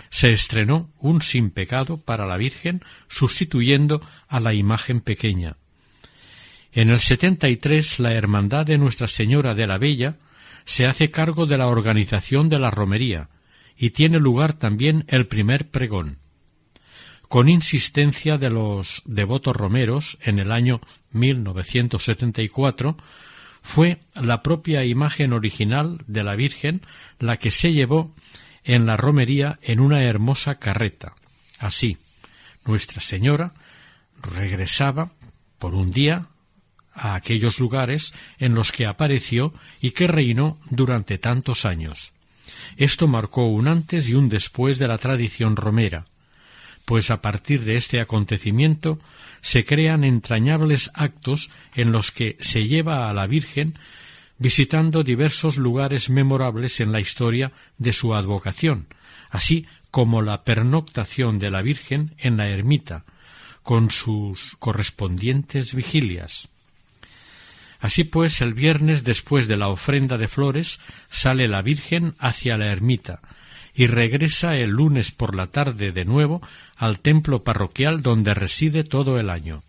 Se 0.09 0.31
estrenó 0.31 0.91
un 0.99 1.21
sin 1.21 1.51
pecado 1.51 1.99
para 1.99 2.27
la 2.27 2.37
Virgen, 2.37 2.83
sustituyendo 3.09 4.01
a 4.29 4.41
la 4.41 4.55
imagen 4.55 5.01
pequeña. 5.01 5.57
En 6.75 6.89
el 6.89 7.01
73 7.01 8.01
la 8.01 8.15
Hermandad 8.15 8.65
de 8.65 8.79
Nuestra 8.79 9.07
Señora 9.07 9.55
de 9.55 9.67
la 9.67 9.77
Bella 9.77 10.17
se 10.65 10.87
hace 10.87 11.11
cargo 11.11 11.45
de 11.45 11.59
la 11.59 11.67
organización 11.67 12.49
de 12.49 12.59
la 12.59 12.71
romería 12.71 13.29
y 13.77 13.91
tiene 13.91 14.19
lugar 14.19 14.55
también 14.55 15.05
el 15.09 15.27
primer 15.27 15.71
pregón. 15.71 16.19
Con 17.29 17.51
insistencia 17.51 18.39
de 18.39 18.49
los 18.49 19.03
devotos 19.05 19.55
romeros, 19.55 20.19
en 20.23 20.39
el 20.39 20.51
año 20.51 20.81
1974 21.11 22.97
fue 23.61 24.01
la 24.15 24.43
propia 24.43 24.85
imagen 24.87 25.35
original 25.35 25.99
de 26.07 26.25
la 26.25 26.37
Virgen 26.37 26.81
la 27.19 27.37
que 27.37 27.51
se 27.51 27.73
llevó 27.73 28.15
en 28.65 28.87
la 28.87 28.97
romería 28.97 29.59
en 29.63 29.79
una 29.79 30.03
hermosa 30.05 30.59
carreta. 30.59 31.17
Así, 31.59 31.99
Nuestra 32.65 33.03
Señora 33.03 33.53
regresaba 34.23 35.13
por 35.59 35.75
un 35.75 35.93
día 35.93 36.29
a 36.95 37.15
aquellos 37.15 37.59
lugares 37.59 38.15
en 38.39 38.55
los 38.55 38.73
que 38.73 38.87
apareció 38.87 39.53
y 39.81 39.93
que 39.93 40.07
reinó 40.07 40.59
durante 40.71 41.19
tantos 41.19 41.65
años. 41.65 42.13
Esto 42.77 43.09
marcó 43.09 43.47
un 43.47 43.69
antes 43.69 44.09
y 44.09 44.15
un 44.15 44.29
después 44.29 44.79
de 44.79 44.89
la 44.89 44.99
tradición 44.99 45.57
romera, 45.57 46.07
pues 46.85 47.11
a 47.11 47.23
partir 47.23 47.65
de 47.65 47.77
este 47.77 48.01
acontecimiento 48.01 48.99
se 49.41 49.65
crean 49.65 50.05
entrañables 50.05 50.91
actos 50.95 51.51
en 51.75 51.93
los 51.93 52.11
que 52.11 52.37
se 52.41 52.67
lleva 52.67 53.09
a 53.09 53.13
la 53.13 53.27
Virgen 53.27 53.79
visitando 54.39 55.05
diversos 55.05 55.57
lugares 55.57 56.11
memorables 56.11 56.81
en 56.81 56.91
la 56.91 57.01
historia 57.01 57.53
de 57.79 57.93
su 57.93 58.15
advocación, 58.15 58.89
así 59.31 59.67
como 59.91 60.23
la 60.23 60.43
pernoctación 60.43 61.39
de 61.39 61.51
la 61.51 61.63
Virgen 61.63 62.15
en 62.19 62.37
la 62.37 62.49
ermita, 62.49 63.05
con 63.63 63.91
sus 63.91 64.57
correspondientes 64.59 65.75
vigilias. 65.75 66.49
Así 67.83 68.05
pues, 68.05 68.41
el 68.41 68.55
viernes 68.55 69.03
después 69.03 69.49
de 69.49 69.57
la 69.57 69.67
ofrenda 69.67 70.17
de 70.17 70.29
flores 70.29 70.79
sale 71.11 71.49
la 71.49 71.63
Virgen 71.63 72.15
hacia 72.21 72.57
la 72.57 72.67
ermita 72.67 73.21
y 73.75 73.89
regresa 73.89 74.57
el 74.57 74.71
lunes 74.71 75.11
por 75.11 75.35
la 75.35 75.49
tarde 75.49 75.91
de 75.91 76.05
nuevo 76.05 76.41
al 76.77 77.01
templo 77.01 77.43
parroquial 77.43 78.01
donde 78.01 78.35
reside 78.35 78.85
todo 78.85 79.19
el 79.19 79.29
año. 79.29 79.65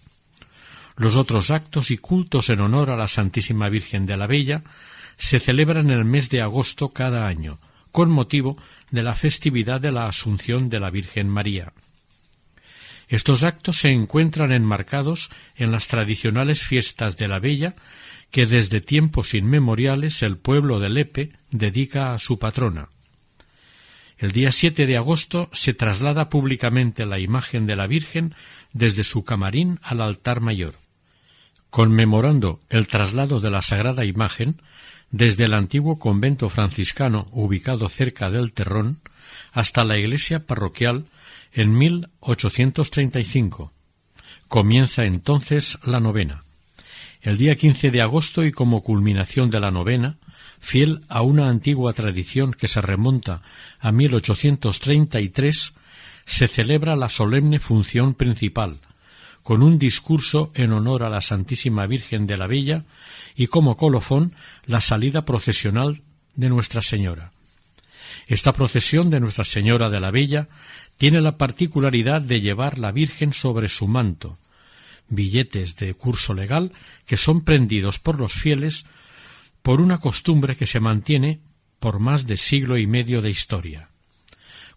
Los 0.95 1.15
otros 1.15 1.49
actos 1.49 1.89
y 1.89 1.97
cultos 1.97 2.51
en 2.51 2.61
honor 2.61 2.91
a 2.91 2.97
la 2.97 3.07
Santísima 3.07 3.67
Virgen 3.67 4.05
de 4.05 4.15
la 4.15 4.27
Bella 4.27 4.61
se 5.17 5.39
celebran 5.39 5.89
en 5.89 5.97
el 5.97 6.05
mes 6.05 6.29
de 6.29 6.41
agosto 6.41 6.89
cada 6.89 7.25
año, 7.25 7.57
con 7.91 8.11
motivo 8.11 8.57
de 8.91 9.01
la 9.01 9.15
festividad 9.15 9.81
de 9.81 9.91
la 9.91 10.05
Asunción 10.05 10.69
de 10.69 10.79
la 10.79 10.91
Virgen 10.91 11.29
María. 11.29 11.73
Estos 13.13 13.43
actos 13.43 13.77
se 13.77 13.91
encuentran 13.91 14.51
enmarcados 14.51 15.29
en 15.55 15.71
las 15.71 15.87
tradicionales 15.87 16.63
fiestas 16.63 17.15
de 17.15 17.27
la 17.27 17.37
Bella 17.37 17.75
que 18.31 18.47
desde 18.47 18.81
tiempos 18.81 19.35
inmemoriales 19.35 20.23
el 20.23 20.35
pueblo 20.35 20.79
de 20.79 20.89
Lepe 20.89 21.31
dedica 21.51 22.15
a 22.15 22.17
su 22.17 22.39
patrona. 22.39 22.89
El 24.17 24.31
día 24.31 24.51
7 24.51 24.87
de 24.87 24.97
agosto 24.97 25.47
se 25.53 25.75
traslada 25.75 26.31
públicamente 26.31 27.05
la 27.05 27.19
imagen 27.19 27.67
de 27.67 27.75
la 27.75 27.85
Virgen 27.85 28.33
desde 28.71 29.03
su 29.03 29.23
camarín 29.23 29.79
al 29.83 30.01
altar 30.01 30.41
mayor. 30.41 30.73
Conmemorando 31.69 32.61
el 32.69 32.87
traslado 32.87 33.39
de 33.39 33.51
la 33.51 33.61
sagrada 33.61 34.05
imagen 34.05 34.59
desde 35.11 35.43
el 35.43 35.53
antiguo 35.53 35.99
convento 35.99 36.49
franciscano 36.49 37.27
ubicado 37.29 37.89
cerca 37.89 38.31
del 38.31 38.53
Terrón 38.53 39.01
hasta 39.51 39.83
la 39.83 39.99
iglesia 39.99 40.47
parroquial 40.47 41.05
en 41.53 41.77
1835. 41.77 43.71
Comienza 44.47 45.05
entonces 45.05 45.77
la 45.83 45.99
novena. 45.99 46.43
El 47.21 47.37
día 47.37 47.55
15 47.55 47.91
de 47.91 48.01
agosto 48.01 48.43
y 48.43 48.51
como 48.51 48.83
culminación 48.83 49.49
de 49.49 49.59
la 49.59 49.71
novena, 49.71 50.17
fiel 50.59 51.01
a 51.09 51.21
una 51.21 51.49
antigua 51.49 51.93
tradición 51.93 52.53
que 52.53 52.67
se 52.67 52.81
remonta 52.81 53.41
a 53.79 53.91
1833, 53.91 55.73
se 56.25 56.47
celebra 56.47 56.95
la 56.95 57.09
solemne 57.09 57.59
función 57.59 58.13
principal, 58.13 58.79
con 59.41 59.61
un 59.61 59.77
discurso 59.77 60.51
en 60.53 60.73
honor 60.73 61.03
a 61.03 61.09
la 61.09 61.21
Santísima 61.21 61.85
Virgen 61.85 62.27
de 62.27 62.37
la 62.37 62.47
Bella 62.47 62.83
y 63.35 63.47
como 63.47 63.77
colofón 63.77 64.33
la 64.65 64.81
salida 64.81 65.25
procesional 65.25 66.01
de 66.35 66.49
Nuestra 66.49 66.81
Señora. 66.81 67.31
Esta 68.27 68.53
procesión 68.53 69.09
de 69.09 69.19
Nuestra 69.19 69.43
Señora 69.43 69.89
de 69.89 69.99
la 69.99 70.11
Bella 70.11 70.47
tiene 70.97 71.21
la 71.21 71.37
particularidad 71.37 72.21
de 72.21 72.41
llevar 72.41 72.79
la 72.79 72.91
Virgen 72.91 73.33
sobre 73.33 73.69
su 73.69 73.87
manto, 73.87 74.37
billetes 75.09 75.75
de 75.75 75.93
curso 75.93 76.33
legal 76.33 76.71
que 77.05 77.17
son 77.17 77.43
prendidos 77.43 77.99
por 77.99 78.19
los 78.19 78.33
fieles 78.33 78.85
por 79.61 79.81
una 79.81 79.97
costumbre 79.97 80.55
que 80.55 80.65
se 80.65 80.79
mantiene 80.79 81.39
por 81.79 81.99
más 81.99 82.25
de 82.25 82.37
siglo 82.37 82.77
y 82.77 82.87
medio 82.87 83.21
de 83.21 83.29
historia. 83.29 83.89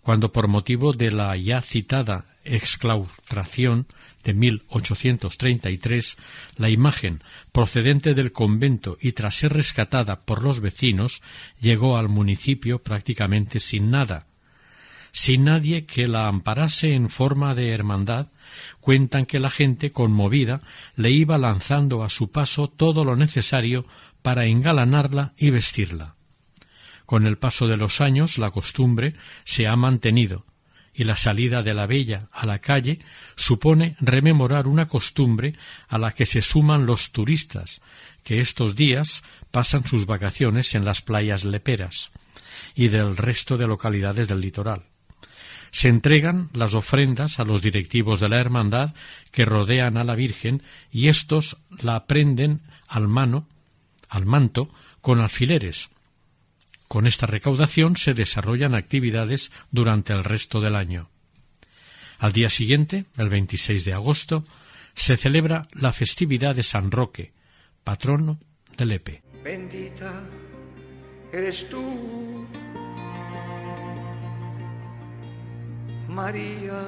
Cuando 0.01 0.33
por 0.33 0.49
motivo 0.49 0.93
de 0.93 1.11
la 1.11 1.37
ya 1.37 1.61
citada 1.63 2.27
exclaustración 2.45 3.87
de 4.23 4.35
1833, 4.35 6.17
la 6.57 6.71
imagen 6.71 7.23
procedente 7.53 8.15
del 8.15 8.33
convento 8.33 8.99
y 9.01 9.13
tras 9.13 9.37
ser 9.37 9.53
rescatada 9.53 10.25
por 10.25 10.43
los 10.43 10.61
vecinos 10.61 11.23
llegó 11.61 11.97
al 11.97 12.09
municipio 12.09 12.83
prácticamente 12.83 13.61
sin 13.61 13.91
nada, 13.91 14.27
sin 15.17 15.45
nadie 15.45 15.87
que 15.87 16.09
la 16.09 16.29
amparase 16.29 16.93
en 16.93 17.09
forma 17.09 17.55
de 17.55 17.71
hermandad, 17.71 18.29
cuentan 18.81 19.25
que 19.25 19.41
la 19.41 19.49
gente 19.49 19.91
conmovida 19.91 20.61
le 20.95 21.11
iba 21.11 21.39
lanzando 21.39 22.05
a 22.05 22.11
su 22.11 22.31
paso 22.31 22.69
todo 22.69 23.03
lo 23.03 23.17
necesario 23.17 23.87
para 24.21 24.45
engalanarla 24.45 25.33
y 25.39 25.49
vestirla. 25.49 26.17
Con 27.07 27.27
el 27.27 27.39
paso 27.39 27.67
de 27.67 27.79
los 27.79 28.03
años 28.03 28.37
la 28.37 28.51
costumbre 28.51 29.15
se 29.45 29.67
ha 29.67 29.75
mantenido, 29.75 30.45
y 30.93 31.05
la 31.05 31.17
salida 31.17 31.63
de 31.63 31.73
la 31.73 31.87
bella 31.87 32.29
a 32.31 32.45
la 32.45 32.59
calle 32.59 32.99
supone 33.37 33.97
rememorar 34.01 34.69
una 34.69 34.87
costumbre 34.87 35.55
a 35.89 35.97
la 35.97 36.13
que 36.13 36.27
se 36.27 36.43
suman 36.43 36.85
los 36.85 37.13
turistas, 37.13 37.81
que 38.23 38.41
estos 38.41 38.77
días 38.77 39.23
pasan 39.51 39.87
sus 39.87 40.05
vacaciones 40.05 40.75
en 40.75 40.85
las 40.85 41.01
playas 41.01 41.47
leperas 41.47 42.11
y 42.75 42.89
del 42.89 43.17
resto 43.17 43.57
de 43.57 43.67
localidades 43.67 44.29
del 44.29 44.43
litoral. 44.43 44.85
Se 45.77 45.89
entregan 45.89 46.49
las 46.55 46.73
ofrendas 46.73 47.39
a 47.39 47.45
los 47.45 47.61
directivos 47.61 48.19
de 48.19 48.31
la 48.31 48.41
hermandad 48.41 48.95
que 49.31 49.45
rodean 49.45 49.99
a 49.99 50.05
la 50.05 50.15
Virgen 50.15 50.63
y 50.91 51.09
éstos 51.09 51.59
la 51.83 52.07
prenden 52.07 52.63
al 52.89 53.09
mano, 53.09 53.47
al 54.09 54.25
manto, 54.25 54.71
con 55.03 55.21
alfileres, 55.21 55.91
con 56.89 57.07
esta 57.07 57.27
recaudación 57.27 57.99
se 57.99 58.15
desarrollan 58.15 58.75
actividades 58.75 59.53
durante 59.71 60.15
el 60.15 60.25
resto 60.25 60.63
del 60.63 60.77
año. 60.77 61.11
Al 62.17 62.33
día 62.33 62.49
siguiente, 62.49 63.05
el 63.19 63.29
26 63.29 63.85
de 63.85 63.93
agosto, 63.93 64.45
se 64.95 65.19
celebra 65.19 65.69
la 65.73 65.93
festividad 65.93 66.57
de 66.57 66.63
San 66.63 66.91
Roque, 66.91 67.35
patrono 67.85 68.41
de 68.79 68.87
Lepe. 68.87 69.23
Bendita 69.45 70.23
eres 71.35 71.69
tú, 71.69 72.47
María. 76.17 76.81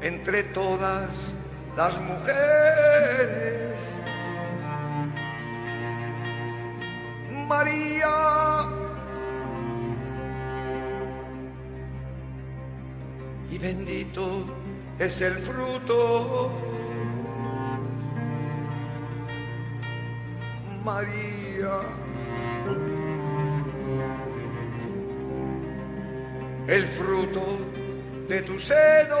Entre 0.00 0.44
todas 0.44 1.34
las 1.76 2.00
mujeres 2.00 3.74
María. 7.48 8.14
Y 13.50 13.58
bendito 13.58 14.44
es 15.00 15.22
el 15.22 15.34
fruto, 15.38 16.52
María. 20.84 22.05
El 26.68 26.84
fruto 26.88 27.58
de 28.28 28.42
tu 28.42 28.58
seno, 28.58 29.16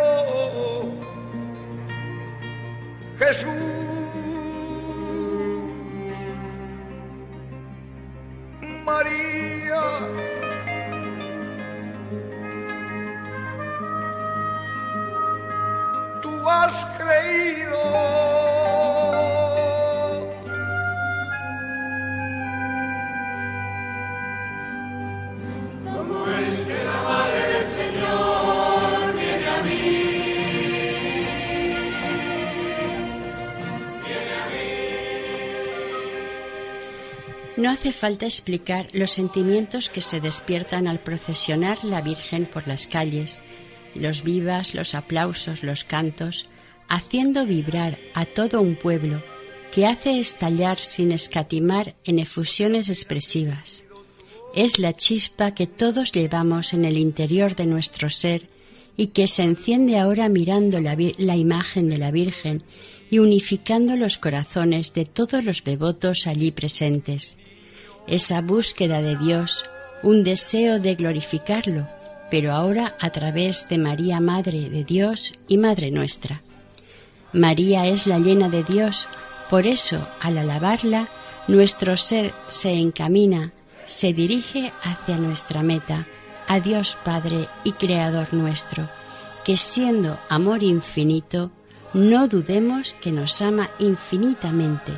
Jesús. 3.20 3.52
María. 8.84 9.82
Tú 16.20 16.50
has 16.50 16.84
creído. 16.98 18.05
Hace 37.76 37.92
falta 37.92 38.24
explicar 38.24 38.88
los 38.94 39.10
sentimientos 39.10 39.90
que 39.90 40.00
se 40.00 40.22
despiertan 40.22 40.86
al 40.86 40.98
procesionar 40.98 41.84
la 41.84 42.00
Virgen 42.00 42.46
por 42.46 42.66
las 42.66 42.86
calles, 42.86 43.42
los 43.94 44.22
vivas, 44.22 44.74
los 44.74 44.94
aplausos, 44.94 45.62
los 45.62 45.84
cantos, 45.84 46.48
haciendo 46.88 47.44
vibrar 47.44 47.98
a 48.14 48.24
todo 48.24 48.62
un 48.62 48.76
pueblo 48.76 49.22
que 49.72 49.84
hace 49.84 50.18
estallar 50.18 50.78
sin 50.78 51.12
escatimar 51.12 51.94
en 52.06 52.18
efusiones 52.18 52.88
expresivas. 52.88 53.84
Es 54.54 54.78
la 54.78 54.94
chispa 54.94 55.52
que 55.52 55.66
todos 55.66 56.12
llevamos 56.12 56.72
en 56.72 56.86
el 56.86 56.96
interior 56.96 57.56
de 57.56 57.66
nuestro 57.66 58.08
ser 58.08 58.48
y 58.96 59.08
que 59.08 59.26
se 59.26 59.42
enciende 59.42 59.98
ahora 59.98 60.30
mirando 60.30 60.80
la, 60.80 60.96
la 61.18 61.36
imagen 61.36 61.90
de 61.90 61.98
la 61.98 62.10
Virgen 62.10 62.62
y 63.10 63.18
unificando 63.18 63.96
los 63.96 64.16
corazones 64.16 64.94
de 64.94 65.04
todos 65.04 65.44
los 65.44 65.62
devotos 65.62 66.26
allí 66.26 66.52
presentes 66.52 67.36
esa 68.06 68.40
búsqueda 68.40 69.00
de 69.00 69.16
Dios, 69.16 69.64
un 70.02 70.24
deseo 70.24 70.78
de 70.78 70.94
glorificarlo, 70.94 71.88
pero 72.30 72.52
ahora 72.52 72.94
a 73.00 73.10
través 73.10 73.68
de 73.68 73.78
María, 73.78 74.20
Madre 74.20 74.68
de 74.68 74.84
Dios 74.84 75.34
y 75.48 75.58
Madre 75.58 75.90
nuestra. 75.90 76.42
María 77.32 77.86
es 77.86 78.06
la 78.06 78.18
llena 78.18 78.48
de 78.48 78.62
Dios, 78.64 79.08
por 79.50 79.66
eso 79.66 80.06
al 80.20 80.38
alabarla, 80.38 81.08
nuestro 81.48 81.96
ser 81.96 82.34
se 82.48 82.72
encamina, 82.72 83.52
se 83.84 84.12
dirige 84.12 84.72
hacia 84.82 85.18
nuestra 85.18 85.62
meta, 85.62 86.06
a 86.48 86.60
Dios 86.60 86.98
Padre 87.04 87.48
y 87.64 87.72
Creador 87.72 88.32
nuestro, 88.32 88.88
que 89.44 89.56
siendo 89.56 90.18
amor 90.28 90.62
infinito, 90.62 91.50
no 91.94 92.28
dudemos 92.28 92.94
que 93.00 93.12
nos 93.12 93.40
ama 93.42 93.70
infinitamente, 93.78 94.92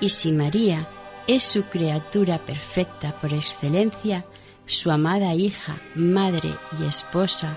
y 0.00 0.08
si 0.08 0.32
María 0.32 0.88
es 1.26 1.42
su 1.42 1.64
criatura 1.64 2.38
perfecta 2.38 3.12
por 3.20 3.32
excelencia, 3.32 4.24
su 4.66 4.90
amada 4.90 5.34
hija, 5.34 5.76
madre 5.94 6.54
y 6.78 6.84
esposa, 6.84 7.56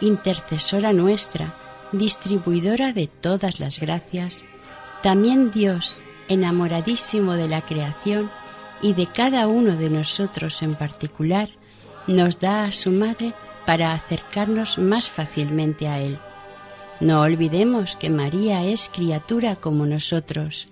intercesora 0.00 0.92
nuestra, 0.92 1.54
distribuidora 1.92 2.92
de 2.92 3.06
todas 3.06 3.60
las 3.60 3.78
gracias, 3.78 4.44
también 5.02 5.50
Dios, 5.50 6.02
enamoradísimo 6.28 7.34
de 7.34 7.48
la 7.48 7.62
creación, 7.62 8.30
y 8.80 8.94
de 8.94 9.06
cada 9.06 9.48
uno 9.48 9.76
de 9.76 9.90
nosotros 9.90 10.62
en 10.62 10.74
particular, 10.74 11.48
nos 12.06 12.38
da 12.38 12.64
a 12.64 12.72
su 12.72 12.90
Madre 12.90 13.34
para 13.66 13.92
acercarnos 13.92 14.78
más 14.78 15.08
fácilmente 15.08 15.88
a 15.88 16.00
Él. 16.00 16.18
No 17.00 17.20
olvidemos 17.20 17.96
que 17.96 18.10
María 18.10 18.64
es 18.64 18.88
criatura 18.92 19.56
como 19.56 19.86
nosotros, 19.86 20.68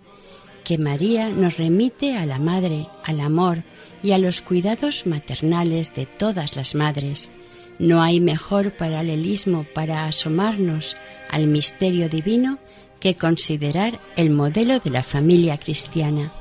que 0.67 0.79
María 0.79 1.29
nos 1.29 1.59
remite 1.59 2.17
a 2.17 2.27
la 2.27 2.41
Madre, 2.41 2.89
al 3.05 3.21
amor 3.21 3.63
y 4.03 4.11
a 4.11 4.19
los 4.19 4.43
cuidados 4.43 5.07
maternales 5.07 5.95
de 5.95 6.07
todas 6.07 6.57
las 6.57 6.75
madres. 6.75 7.31
No 7.79 8.03
hay 8.03 8.19
mejor 8.19 8.77
paralelismo 8.77 9.65
para 9.73 10.07
asomarnos 10.07 10.97
al 11.31 11.47
misterio 11.47 12.09
divino 12.09 12.59
que 12.99 13.15
considerar 13.15 14.01
el 14.17 14.31
modelo 14.31 14.81
de 14.81 14.91
la 14.91 15.05
familia 15.05 15.57
cristiana. 15.57 16.33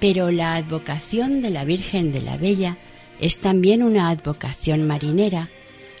Pero 0.00 0.30
la 0.30 0.54
advocación 0.54 1.42
de 1.42 1.50
la 1.50 1.66
Virgen 1.66 2.12
de 2.12 2.22
la 2.22 2.38
Bella 2.38 2.78
es 3.20 3.40
también 3.40 3.82
una 3.82 4.08
advocación 4.08 4.86
marinera. 4.86 5.50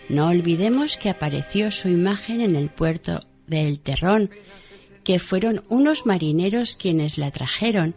No 0.08 0.28
olvidemos 0.28 0.96
que 0.96 1.10
apareció 1.10 1.72
su 1.72 1.90
imagen 1.90 2.40
en 2.40 2.56
el 2.56 2.70
puerto 2.70 3.20
del 3.46 3.80
Terrón, 3.80 4.30
que 5.04 5.18
fueron 5.18 5.64
unos 5.68 6.06
marineros 6.06 6.76
quienes 6.76 7.18
la 7.18 7.30
trajeron, 7.30 7.94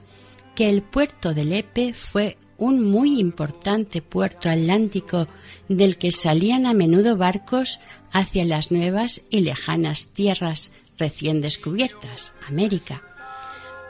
que 0.56 0.70
el 0.70 0.82
puerto 0.82 1.34
de 1.34 1.46
Lepe 1.46 1.94
fue 1.94 2.38
un 2.58 2.82
muy 2.82 3.20
importante 3.20 4.02
puerto 4.02 4.50
atlántico 4.50 5.28
del 5.68 5.98
que 5.98 6.12
salían 6.12 6.66
a 6.66 6.74
menudo 6.74 7.18
barcos 7.18 7.80
hacia 8.12 8.46
las 8.46 8.72
nuevas 8.72 9.22
y 9.30 9.42
lejanas 9.42 10.08
tierras 10.14 10.72
recién 10.98 11.42
descubiertas, 11.42 12.32
América. 12.48 13.04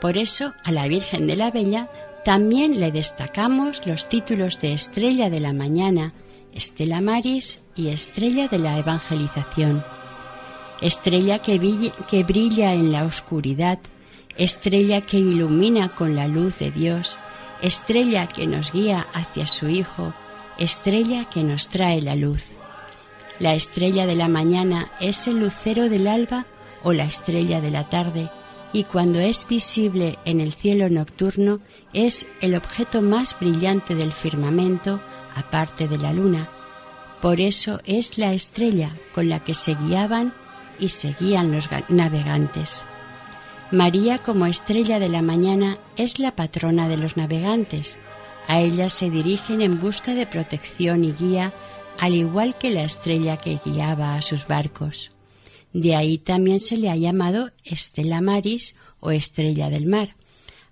Por 0.00 0.18
eso 0.18 0.52
a 0.64 0.72
la 0.72 0.88
Virgen 0.88 1.26
de 1.26 1.36
la 1.36 1.50
Bella 1.50 1.88
también 2.24 2.80
le 2.80 2.90
destacamos 2.90 3.86
los 3.86 4.08
títulos 4.08 4.60
de 4.60 4.72
Estrella 4.72 5.30
de 5.30 5.40
la 5.40 5.52
Mañana, 5.52 6.12
Estela 6.52 7.00
Maris 7.00 7.60
y 7.76 7.88
Estrella 7.88 8.48
de 8.48 8.58
la 8.58 8.78
Evangelización. 8.78 9.84
Estrella 10.80 11.38
que, 11.38 11.58
brilla 11.58 12.74
en 12.74 12.92
la 12.92 13.04
oscuridad, 13.04 13.78
estrella 14.36 15.00
que 15.00 15.18
ilumina 15.18 15.94
con 15.94 16.14
la 16.14 16.28
luz 16.28 16.58
de 16.58 16.70
Dios, 16.70 17.18
estrella 17.62 18.26
que 18.26 18.46
nos 18.46 18.72
guía 18.72 19.06
hacia 19.14 19.46
su 19.46 19.68
Hijo, 19.68 20.12
estrella 20.58 21.24
que 21.30 21.44
nos 21.44 21.68
trae 21.68 22.02
la 22.02 22.14
luz. 22.14 22.44
La 23.38 23.54
estrella 23.54 24.06
de 24.06 24.16
la 24.16 24.28
mañana 24.28 24.90
es 25.00 25.26
el 25.26 25.40
lucero 25.40 25.88
del 25.88 26.06
alba 26.06 26.46
o 26.82 26.92
la 26.92 27.04
estrella 27.04 27.60
de 27.60 27.70
la 27.70 27.88
tarde, 27.88 28.30
y 28.72 28.84
cuando 28.84 29.18
es 29.18 29.46
visible 29.48 30.18
en 30.26 30.40
el 30.40 30.52
cielo 30.52 30.90
nocturno 30.90 31.60
es 31.94 32.26
el 32.42 32.54
objeto 32.54 33.00
más 33.00 33.38
brillante 33.38 33.94
del 33.94 34.12
firmamento, 34.12 35.00
aparte 35.34 35.88
de 35.88 35.96
la 35.96 36.12
luna. 36.12 36.50
Por 37.22 37.40
eso 37.40 37.80
es 37.84 38.18
la 38.18 38.34
estrella 38.34 38.94
con 39.14 39.30
la 39.30 39.42
que 39.42 39.54
se 39.54 39.74
guiaban 39.74 40.34
y 40.78 40.90
seguían 40.90 41.52
los 41.52 41.68
navegantes. 41.88 42.82
María 43.72 44.18
como 44.18 44.46
estrella 44.46 45.00
de 45.00 45.08
la 45.08 45.22
mañana 45.22 45.78
es 45.96 46.18
la 46.20 46.36
patrona 46.36 46.88
de 46.88 46.96
los 46.96 47.16
navegantes. 47.16 47.98
A 48.46 48.60
ella 48.60 48.90
se 48.90 49.10
dirigen 49.10 49.60
en 49.60 49.80
busca 49.80 50.14
de 50.14 50.26
protección 50.26 51.04
y 51.04 51.12
guía, 51.12 51.52
al 51.98 52.14
igual 52.14 52.56
que 52.56 52.70
la 52.70 52.84
estrella 52.84 53.36
que 53.36 53.60
guiaba 53.64 54.14
a 54.14 54.22
sus 54.22 54.46
barcos. 54.46 55.10
De 55.72 55.96
ahí 55.96 56.18
también 56.18 56.60
se 56.60 56.76
le 56.76 56.90
ha 56.90 56.96
llamado 56.96 57.50
Estela 57.64 58.20
Maris 58.20 58.76
o 59.00 59.10
Estrella 59.10 59.68
del 59.68 59.86
Mar. 59.86 60.14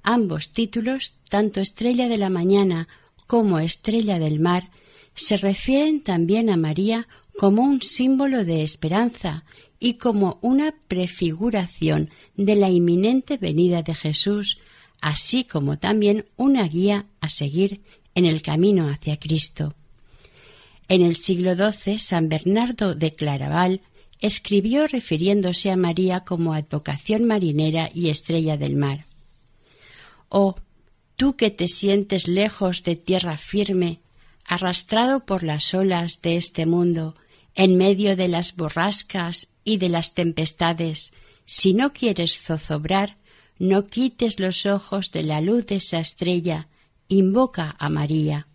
Ambos 0.02 0.50
títulos, 0.50 1.14
tanto 1.28 1.60
Estrella 1.60 2.08
de 2.08 2.16
la 2.16 2.30
Mañana 2.30 2.88
como 3.26 3.58
Estrella 3.58 4.18
del 4.18 4.38
Mar, 4.38 4.70
se 5.14 5.36
refieren 5.36 6.02
también 6.02 6.48
a 6.48 6.56
María 6.56 7.08
como 7.36 7.62
un 7.62 7.82
símbolo 7.82 8.44
de 8.44 8.62
esperanza 8.62 9.44
y 9.84 9.98
como 9.98 10.38
una 10.40 10.74
prefiguración 10.88 12.08
de 12.36 12.56
la 12.56 12.70
inminente 12.70 13.36
venida 13.36 13.82
de 13.82 13.94
Jesús, 13.94 14.58
así 15.02 15.44
como 15.44 15.78
también 15.78 16.24
una 16.36 16.66
guía 16.66 17.04
a 17.20 17.28
seguir 17.28 17.82
en 18.14 18.24
el 18.24 18.40
camino 18.40 18.88
hacia 18.88 19.18
Cristo. 19.18 19.74
En 20.88 21.02
el 21.02 21.14
siglo 21.14 21.54
XII, 21.54 21.98
San 21.98 22.30
Bernardo 22.30 22.94
de 22.94 23.14
Claraval 23.14 23.82
escribió 24.20 24.86
refiriéndose 24.86 25.70
a 25.70 25.76
María 25.76 26.20
como 26.20 26.54
advocación 26.54 27.26
marinera 27.26 27.90
y 27.92 28.08
estrella 28.08 28.56
del 28.56 28.76
mar. 28.76 29.04
Oh, 30.30 30.54
tú 31.16 31.36
que 31.36 31.50
te 31.50 31.68
sientes 31.68 32.26
lejos 32.26 32.84
de 32.84 32.96
tierra 32.96 33.36
firme, 33.36 34.00
arrastrado 34.46 35.26
por 35.26 35.42
las 35.42 35.74
olas 35.74 36.22
de 36.22 36.36
este 36.36 36.64
mundo, 36.64 37.16
en 37.54 37.76
medio 37.76 38.16
de 38.16 38.28
las 38.28 38.56
borrascas 38.56 39.48
y 39.64 39.78
de 39.78 39.88
las 39.88 40.14
tempestades, 40.14 41.12
si 41.46 41.74
no 41.74 41.92
quieres 41.92 42.38
zozobrar, 42.38 43.16
no 43.58 43.86
quites 43.86 44.40
los 44.40 44.66
ojos 44.66 45.10
de 45.10 45.22
la 45.22 45.40
luz 45.40 45.66
de 45.66 45.76
esa 45.76 46.00
estrella, 46.00 46.68
invoca 47.08 47.76
a 47.78 47.88
María. 47.88 48.48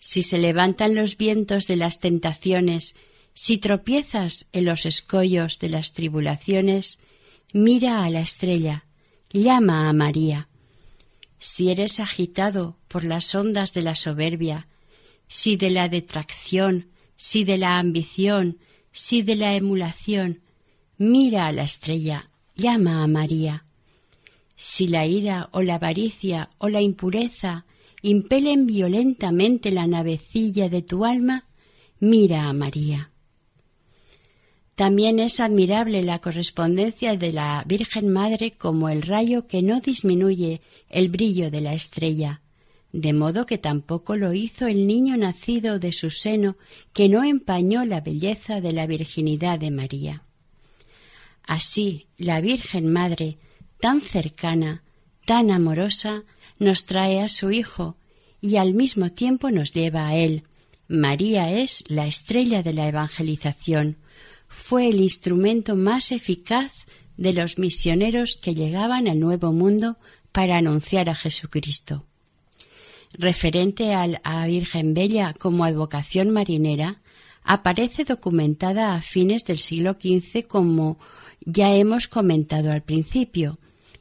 Si 0.00 0.22
se 0.22 0.38
levantan 0.38 0.94
los 0.94 1.16
vientos 1.16 1.66
de 1.66 1.76
las 1.76 2.00
tentaciones, 2.00 2.94
si 3.34 3.58
tropiezas 3.58 4.46
en 4.52 4.64
los 4.64 4.86
escollos 4.86 5.58
de 5.58 5.70
las 5.70 5.92
tribulaciones, 5.92 6.98
mira 7.52 8.04
a 8.04 8.10
la 8.10 8.20
estrella, 8.20 8.84
llama 9.32 9.88
a 9.88 9.92
María. 9.92 10.48
Si 11.38 11.70
eres 11.70 12.00
agitado 12.00 12.76
por 12.88 13.04
las 13.04 13.34
ondas 13.34 13.72
de 13.72 13.82
la 13.82 13.96
soberbia, 13.96 14.66
si 15.28 15.56
de 15.56 15.70
la 15.70 15.88
detracción, 15.88 16.88
si 17.16 17.44
de 17.44 17.58
la 17.58 17.78
ambición, 17.78 18.58
si 18.92 19.22
de 19.22 19.36
la 19.36 19.54
emulación, 19.54 20.40
mira 20.96 21.46
a 21.46 21.52
la 21.52 21.62
estrella, 21.62 22.30
llama 22.56 23.02
a 23.02 23.06
María. 23.06 23.64
Si 24.56 24.88
la 24.88 25.06
ira 25.06 25.48
o 25.52 25.62
la 25.62 25.76
avaricia 25.76 26.50
o 26.58 26.68
la 26.68 26.80
impureza 26.80 27.64
impelen 28.02 28.66
violentamente 28.66 29.70
la 29.70 29.86
navecilla 29.86 30.68
de 30.68 30.82
tu 30.82 31.04
alma, 31.04 31.46
mira 32.00 32.48
a 32.48 32.52
María. 32.52 33.10
También 34.74 35.18
es 35.18 35.40
admirable 35.40 36.04
la 36.04 36.20
correspondencia 36.20 37.16
de 37.16 37.32
la 37.32 37.64
Virgen 37.66 38.12
Madre 38.12 38.52
como 38.52 38.88
el 38.88 39.02
rayo 39.02 39.48
que 39.48 39.60
no 39.60 39.80
disminuye 39.80 40.60
el 40.88 41.08
brillo 41.08 41.50
de 41.50 41.60
la 41.60 41.74
estrella, 41.74 42.42
de 42.92 43.12
modo 43.12 43.44
que 43.46 43.58
tampoco 43.58 44.16
lo 44.16 44.32
hizo 44.32 44.66
el 44.66 44.86
niño 44.86 45.16
nacido 45.16 45.78
de 45.78 45.92
su 45.92 46.10
seno, 46.10 46.56
que 46.92 47.08
no 47.08 47.22
empañó 47.22 47.84
la 47.84 48.00
belleza 48.00 48.60
de 48.60 48.72
la 48.72 48.86
virginidad 48.86 49.58
de 49.58 49.70
María. 49.70 50.24
Así, 51.42 52.06
la 52.16 52.40
Virgen 52.40 52.92
Madre, 52.92 53.38
tan 53.80 54.00
cercana, 54.00 54.82
tan 55.26 55.50
amorosa, 55.50 56.24
nos 56.58 56.86
trae 56.86 57.20
a 57.20 57.28
su 57.28 57.50
Hijo 57.50 57.96
y 58.40 58.56
al 58.56 58.74
mismo 58.74 59.12
tiempo 59.12 59.50
nos 59.50 59.72
lleva 59.72 60.08
a 60.08 60.16
Él. 60.16 60.44
María 60.88 61.52
es 61.52 61.84
la 61.88 62.06
estrella 62.06 62.62
de 62.62 62.72
la 62.72 62.88
evangelización, 62.88 63.98
fue 64.48 64.88
el 64.88 65.00
instrumento 65.00 65.76
más 65.76 66.10
eficaz 66.10 66.72
de 67.18 67.34
los 67.34 67.58
misioneros 67.58 68.38
que 68.40 68.54
llegaban 68.54 69.08
al 69.08 69.20
Nuevo 69.20 69.52
Mundo 69.52 69.98
para 70.32 70.56
anunciar 70.56 71.10
a 71.10 71.14
Jesucristo 71.14 72.07
referente 73.12 73.94
a 73.94 74.06
la 74.06 74.46
Virgen 74.46 74.94
Bella 74.94 75.34
como 75.38 75.64
advocación 75.64 76.30
marinera, 76.30 77.00
aparece 77.44 78.04
documentada 78.04 78.94
a 78.94 79.02
fines 79.02 79.44
del 79.44 79.58
siglo 79.58 79.96
XV 80.00 80.46
como 80.46 80.98
ya 81.40 81.74
hemos 81.74 82.08
comentado 82.08 82.70
al 82.72 82.82
principio. 82.82 83.58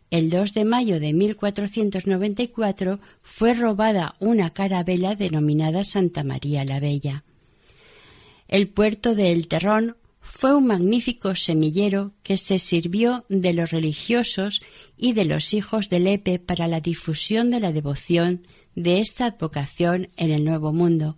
El 0.09 0.29
2 0.29 0.53
de 0.53 0.65
mayo 0.65 0.99
de 0.99 1.13
1494 1.13 2.99
fue 3.21 3.53
robada 3.53 4.15
una 4.19 4.51
carabela 4.51 5.15
denominada 5.15 5.83
Santa 5.83 6.23
María 6.23 6.63
la 6.65 6.79
Bella. 6.79 7.23
El 8.47 8.69
puerto 8.69 9.15
de 9.15 9.33
El 9.33 9.47
Terrón 9.47 9.97
fue 10.39 10.53
un 10.53 10.67
magnífico 10.67 11.35
semillero 11.35 12.11
que 12.21 12.37
se 12.37 12.59
sirvió 12.59 13.25
de 13.27 13.53
los 13.53 13.71
religiosos 13.71 14.61
y 14.95 15.13
de 15.13 15.25
los 15.25 15.55
hijos 15.55 15.89
de 15.89 15.99
Lepe 15.99 16.37
para 16.37 16.67
la 16.67 16.79
difusión 16.79 17.49
de 17.49 17.59
la 17.59 17.71
devoción 17.71 18.45
de 18.75 18.99
esta 18.99 19.25
advocación 19.25 20.09
en 20.15 20.29
el 20.29 20.45
Nuevo 20.45 20.73
Mundo. 20.73 21.17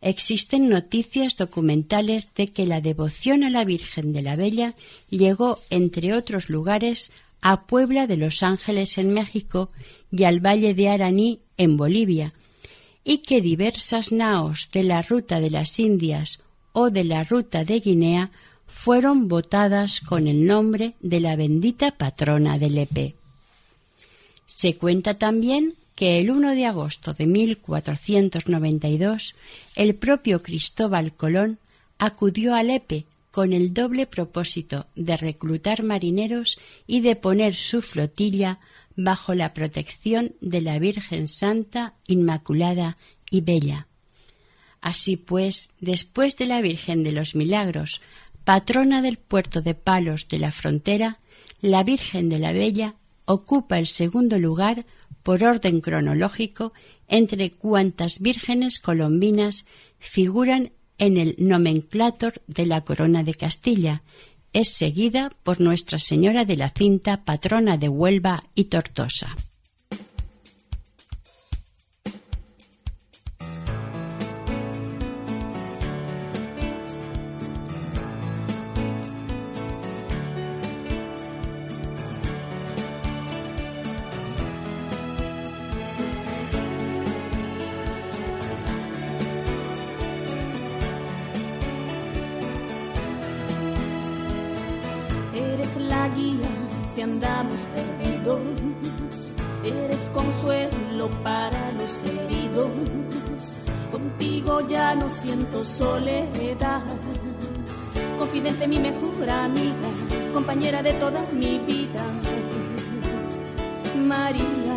Existen 0.00 0.70
noticias 0.70 1.36
documentales 1.36 2.30
de 2.34 2.48
que 2.48 2.66
la 2.66 2.80
devoción 2.80 3.44
a 3.44 3.50
la 3.50 3.66
Virgen 3.66 4.14
de 4.14 4.22
la 4.22 4.34
Bella 4.34 4.74
llegó, 5.10 5.58
entre 5.68 6.14
otros 6.14 6.48
lugares, 6.48 7.12
a 7.42 7.66
Puebla 7.66 8.06
de 8.06 8.16
los 8.16 8.42
Ángeles 8.42 8.96
en 8.96 9.12
México 9.12 9.68
y 10.10 10.24
al 10.24 10.40
Valle 10.40 10.72
de 10.72 10.88
Araní 10.88 11.40
en 11.58 11.76
Bolivia, 11.76 12.32
y 13.04 13.18
que 13.18 13.42
diversas 13.42 14.10
naos 14.10 14.70
de 14.72 14.84
la 14.84 15.02
ruta 15.02 15.38
de 15.38 15.50
las 15.50 15.78
Indias 15.78 16.40
o 16.72 16.90
de 16.90 17.04
la 17.04 17.24
ruta 17.24 17.64
de 17.64 17.80
Guinea 17.80 18.30
fueron 18.66 19.28
votadas 19.28 20.00
con 20.00 20.28
el 20.28 20.46
nombre 20.46 20.94
de 21.00 21.20
la 21.20 21.36
bendita 21.36 21.92
patrona 21.92 22.58
de 22.58 22.70
Lepe. 22.70 23.14
Se 24.46 24.76
cuenta 24.76 25.14
también 25.14 25.74
que 25.94 26.20
el 26.20 26.30
1 26.30 26.54
de 26.54 26.66
agosto 26.66 27.12
de 27.12 27.26
1492 27.26 29.34
el 29.74 29.96
propio 29.96 30.44
Cristóbal 30.44 31.12
Colón 31.12 31.58
acudió 31.98 32.54
a 32.54 32.62
Lepe 32.62 33.04
con 33.32 33.52
el 33.52 33.74
doble 33.74 34.06
propósito 34.06 34.86
de 34.94 35.16
reclutar 35.16 35.82
marineros 35.82 36.58
y 36.86 37.00
de 37.00 37.16
poner 37.16 37.56
su 37.56 37.82
flotilla 37.82 38.60
bajo 38.94 39.34
la 39.34 39.54
protección 39.54 40.36
de 40.40 40.60
la 40.60 40.78
Virgen 40.78 41.26
Santa, 41.26 41.94
Inmaculada 42.06 42.96
y 43.28 43.40
Bella. 43.40 43.87
Así 44.80 45.16
pues, 45.16 45.70
después 45.80 46.36
de 46.36 46.46
la 46.46 46.60
Virgen 46.60 47.02
de 47.04 47.12
los 47.12 47.34
Milagros, 47.34 48.00
patrona 48.44 49.02
del 49.02 49.18
puerto 49.18 49.60
de 49.60 49.74
Palos 49.74 50.28
de 50.28 50.38
la 50.38 50.52
frontera, 50.52 51.18
la 51.60 51.82
Virgen 51.82 52.28
de 52.28 52.38
la 52.38 52.52
Bella 52.52 52.94
ocupa 53.24 53.78
el 53.78 53.86
segundo 53.86 54.38
lugar 54.38 54.86
por 55.22 55.42
orden 55.44 55.80
cronológico 55.80 56.72
entre 57.08 57.50
cuantas 57.50 58.20
vírgenes 58.20 58.78
colombinas 58.78 59.66
figuran 59.98 60.72
en 60.96 61.16
el 61.16 61.34
nomenclator 61.38 62.34
de 62.46 62.66
la 62.66 62.82
Corona 62.84 63.22
de 63.22 63.34
Castilla. 63.34 64.02
Es 64.52 64.70
seguida 64.70 65.30
por 65.42 65.60
Nuestra 65.60 65.98
Señora 65.98 66.44
de 66.44 66.56
la 66.56 66.70
Cinta, 66.70 67.24
patrona 67.24 67.76
de 67.76 67.88
Huelva 67.88 68.44
y 68.54 68.64
Tortosa. 68.64 69.36
Soledad. 105.68 106.82
Confidente, 108.18 108.66
mi 108.66 108.78
mejor 108.78 109.28
amiga, 109.28 109.90
compañera 110.32 110.82
de 110.82 110.92
toda 110.94 111.20
mi 111.32 111.58
vida. 111.58 112.04
María, 113.96 114.76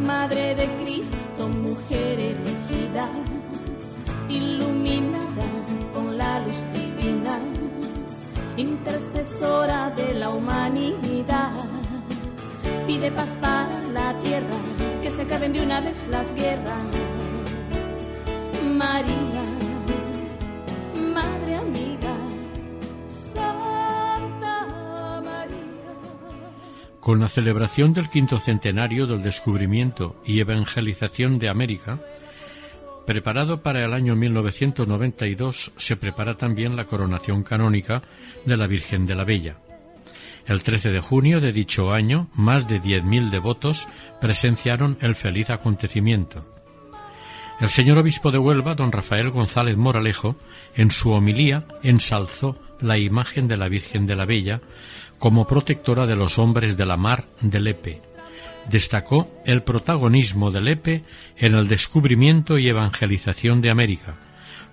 Madre 0.00 0.54
de 0.54 0.66
Cristo, 0.82 1.48
mujer 1.48 2.18
elegida, 2.18 3.08
iluminada 4.28 5.46
con 5.94 6.16
la 6.16 6.40
luz 6.40 6.60
divina, 6.72 7.40
intercesora 8.56 9.90
de 9.90 10.14
la 10.14 10.30
humanidad. 10.30 11.52
Pide 12.86 13.10
paz 13.10 13.28
para 13.40 13.80
la 13.92 14.12
tierra, 14.20 14.58
que 15.02 15.10
se 15.10 15.22
acaben 15.22 15.52
de 15.52 15.62
una 15.62 15.80
vez 15.80 15.96
las 16.10 16.32
guerras 16.34 17.03
María, 18.84 19.44
Madre 21.14 21.54
amiga, 21.56 22.14
Santa 23.10 24.66
María. 25.24 25.56
Con 27.00 27.20
la 27.20 27.28
celebración 27.28 27.94
del 27.94 28.10
quinto 28.10 28.38
centenario 28.38 29.06
del 29.06 29.22
descubrimiento 29.22 30.20
y 30.26 30.40
evangelización 30.40 31.38
de 31.38 31.48
América, 31.48 31.98
preparado 33.06 33.62
para 33.62 33.82
el 33.82 33.94
año 33.94 34.16
1992, 34.16 35.72
se 35.76 35.96
prepara 35.96 36.36
también 36.36 36.76
la 36.76 36.84
coronación 36.84 37.42
canónica 37.42 38.02
de 38.44 38.58
la 38.58 38.66
Virgen 38.66 39.06
de 39.06 39.14
la 39.14 39.24
Bella. 39.24 39.56
El 40.46 40.62
13 40.62 40.90
de 40.90 41.00
junio 41.00 41.40
de 41.40 41.52
dicho 41.52 41.90
año, 41.90 42.28
más 42.34 42.68
de 42.68 42.82
10.000 42.82 43.30
devotos 43.30 43.88
presenciaron 44.20 44.98
el 45.00 45.14
feliz 45.14 45.48
acontecimiento. 45.48 46.53
El 47.60 47.70
señor 47.70 47.98
obispo 47.98 48.32
de 48.32 48.38
Huelva, 48.38 48.74
don 48.74 48.90
Rafael 48.90 49.30
González 49.30 49.76
Moralejo, 49.76 50.36
en 50.74 50.90
su 50.90 51.12
homilía 51.12 51.64
ensalzó 51.82 52.58
la 52.80 52.98
imagen 52.98 53.46
de 53.46 53.56
la 53.56 53.68
Virgen 53.68 54.06
de 54.06 54.16
la 54.16 54.24
Bella 54.24 54.60
como 55.18 55.46
protectora 55.46 56.06
de 56.06 56.16
los 56.16 56.38
hombres 56.38 56.76
de 56.76 56.84
la 56.84 56.96
mar 56.96 57.26
de 57.40 57.60
Lepe. 57.60 58.02
Destacó 58.68 59.30
el 59.44 59.62
protagonismo 59.62 60.50
de 60.50 60.60
Lepe 60.60 61.04
en 61.36 61.54
el 61.54 61.68
descubrimiento 61.68 62.58
y 62.58 62.68
evangelización 62.68 63.60
de 63.60 63.70
América, 63.70 64.16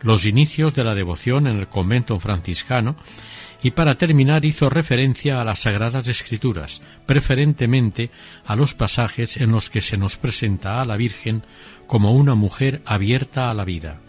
los 0.02 0.26
inicios 0.26 0.74
de 0.74 0.84
la 0.84 0.96
devoción 0.96 1.46
en 1.48 1.60
el 1.60 1.68
convento 1.68 2.20
franciscano 2.20 2.96
y 3.64 3.72
para 3.72 3.95
terminar 3.95 4.43
hizo 4.45 4.70
referencia 4.70 5.39
a 5.39 5.45
las 5.45 5.59
Sagradas 5.59 6.07
Escrituras, 6.07 6.82
preferentemente 7.05 8.09
a 8.45 8.55
los 8.55 8.74
pasajes 8.74 9.38
en 9.38 9.51
los 9.51 9.70
que 9.70 9.82
se 9.82 9.97
nos 9.97 10.18
presenta 10.18 10.82
a 10.82 10.86
la 10.86 10.97
Virgen 10.97 11.43
como 11.86 12.14
una 12.14 12.34
mujer 12.34 12.82
abierta 12.86 13.51
a 13.51 13.53
la 13.53 13.66
vida. 13.66 13.99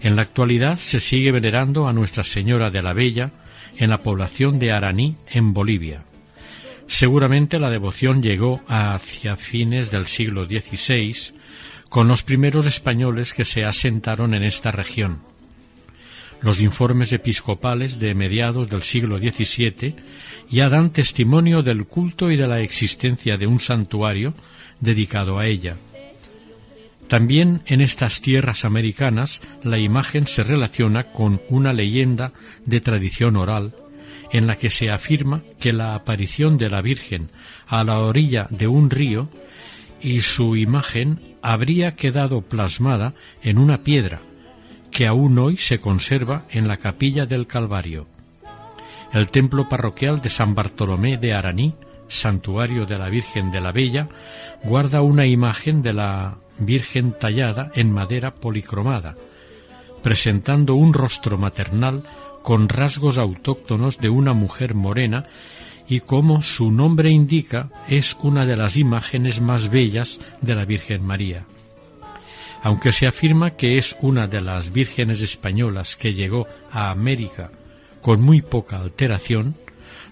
En 0.00 0.16
la 0.16 0.22
actualidad 0.22 0.76
se 0.76 1.00
sigue 1.00 1.32
venerando 1.32 1.88
a 1.88 1.94
Nuestra 1.94 2.24
Señora 2.24 2.70
de 2.70 2.82
la 2.82 2.92
Bella 2.92 3.30
en 3.76 3.88
la 3.90 4.02
población 4.02 4.58
de 4.58 4.72
Araní, 4.72 5.16
en 5.30 5.54
Bolivia. 5.54 6.04
Seguramente 6.86 7.58
la 7.58 7.70
devoción 7.70 8.22
llegó 8.22 8.60
hacia 8.68 9.36
fines 9.36 9.90
del 9.90 10.06
siglo 10.06 10.44
XVI 10.44 11.34
con 11.88 12.08
los 12.08 12.22
primeros 12.22 12.66
españoles 12.66 13.32
que 13.32 13.46
se 13.46 13.64
asentaron 13.64 14.34
en 14.34 14.44
esta 14.44 14.70
región 14.70 15.33
los 16.44 16.60
informes 16.60 17.12
episcopales 17.14 17.98
de 17.98 18.14
mediados 18.14 18.68
del 18.68 18.82
siglo 18.82 19.18
XVII 19.18 19.96
ya 20.50 20.68
dan 20.68 20.92
testimonio 20.92 21.62
del 21.62 21.86
culto 21.86 22.30
y 22.30 22.36
de 22.36 22.46
la 22.46 22.60
existencia 22.60 23.38
de 23.38 23.46
un 23.46 23.58
santuario 23.60 24.34
dedicado 24.78 25.38
a 25.38 25.46
ella. 25.46 25.76
También 27.08 27.62
en 27.64 27.80
estas 27.80 28.20
tierras 28.20 28.66
americanas 28.66 29.40
la 29.62 29.78
imagen 29.78 30.26
se 30.26 30.42
relaciona 30.42 31.04
con 31.04 31.40
una 31.48 31.72
leyenda 31.72 32.32
de 32.66 32.82
tradición 32.82 33.36
oral 33.36 33.74
en 34.30 34.46
la 34.46 34.56
que 34.56 34.68
se 34.68 34.90
afirma 34.90 35.42
que 35.58 35.72
la 35.72 35.94
aparición 35.94 36.58
de 36.58 36.68
la 36.68 36.82
Virgen 36.82 37.30
a 37.66 37.84
la 37.84 38.00
orilla 38.00 38.48
de 38.50 38.66
un 38.66 38.90
río 38.90 39.30
y 40.02 40.20
su 40.20 40.56
imagen 40.56 41.20
habría 41.40 41.96
quedado 41.96 42.42
plasmada 42.42 43.14
en 43.42 43.56
una 43.56 43.82
piedra 43.82 44.20
que 44.94 45.08
aún 45.08 45.36
hoy 45.40 45.56
se 45.56 45.80
conserva 45.80 46.44
en 46.50 46.68
la 46.68 46.76
capilla 46.76 47.26
del 47.26 47.48
Calvario. 47.48 48.06
El 49.12 49.28
templo 49.28 49.68
parroquial 49.68 50.22
de 50.22 50.28
San 50.28 50.54
Bartolomé 50.54 51.18
de 51.18 51.34
Araní, 51.34 51.74
santuario 52.06 52.86
de 52.86 52.96
la 52.96 53.08
Virgen 53.08 53.50
de 53.50 53.60
la 53.60 53.72
Bella, 53.72 54.08
guarda 54.62 55.02
una 55.02 55.26
imagen 55.26 55.82
de 55.82 55.94
la 55.94 56.36
Virgen 56.60 57.12
tallada 57.18 57.72
en 57.74 57.90
madera 57.90 58.36
policromada, 58.36 59.16
presentando 60.04 60.76
un 60.76 60.94
rostro 60.94 61.38
maternal 61.38 62.04
con 62.44 62.68
rasgos 62.68 63.18
autóctonos 63.18 63.98
de 63.98 64.10
una 64.10 64.32
mujer 64.32 64.76
morena 64.76 65.26
y 65.88 66.00
como 66.00 66.40
su 66.40 66.70
nombre 66.70 67.10
indica 67.10 67.68
es 67.88 68.16
una 68.22 68.46
de 68.46 68.56
las 68.56 68.76
imágenes 68.76 69.40
más 69.40 69.70
bellas 69.70 70.20
de 70.40 70.54
la 70.54 70.64
Virgen 70.64 71.04
María. 71.04 71.46
Aunque 72.64 72.92
se 72.92 73.06
afirma 73.06 73.50
que 73.50 73.76
es 73.76 73.94
una 74.00 74.26
de 74.26 74.40
las 74.40 74.72
vírgenes 74.72 75.20
españolas 75.20 75.96
que 75.96 76.14
llegó 76.14 76.48
a 76.70 76.90
América 76.90 77.50
con 78.00 78.22
muy 78.22 78.40
poca 78.40 78.80
alteración, 78.80 79.54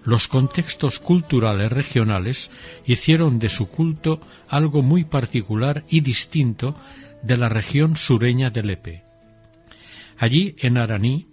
los 0.04 0.28
contextos 0.28 0.98
culturales 0.98 1.72
regionales 1.72 2.50
hicieron 2.84 3.38
de 3.38 3.48
su 3.48 3.68
culto 3.68 4.20
algo 4.48 4.82
muy 4.82 5.04
particular 5.04 5.84
y 5.88 6.02
distinto 6.02 6.76
de 7.22 7.38
la 7.38 7.48
región 7.48 7.96
sureña 7.96 8.50
de 8.50 8.62
Lepe. 8.62 9.04
Allí, 10.18 10.54
en 10.58 10.76
Araní, 10.76 11.28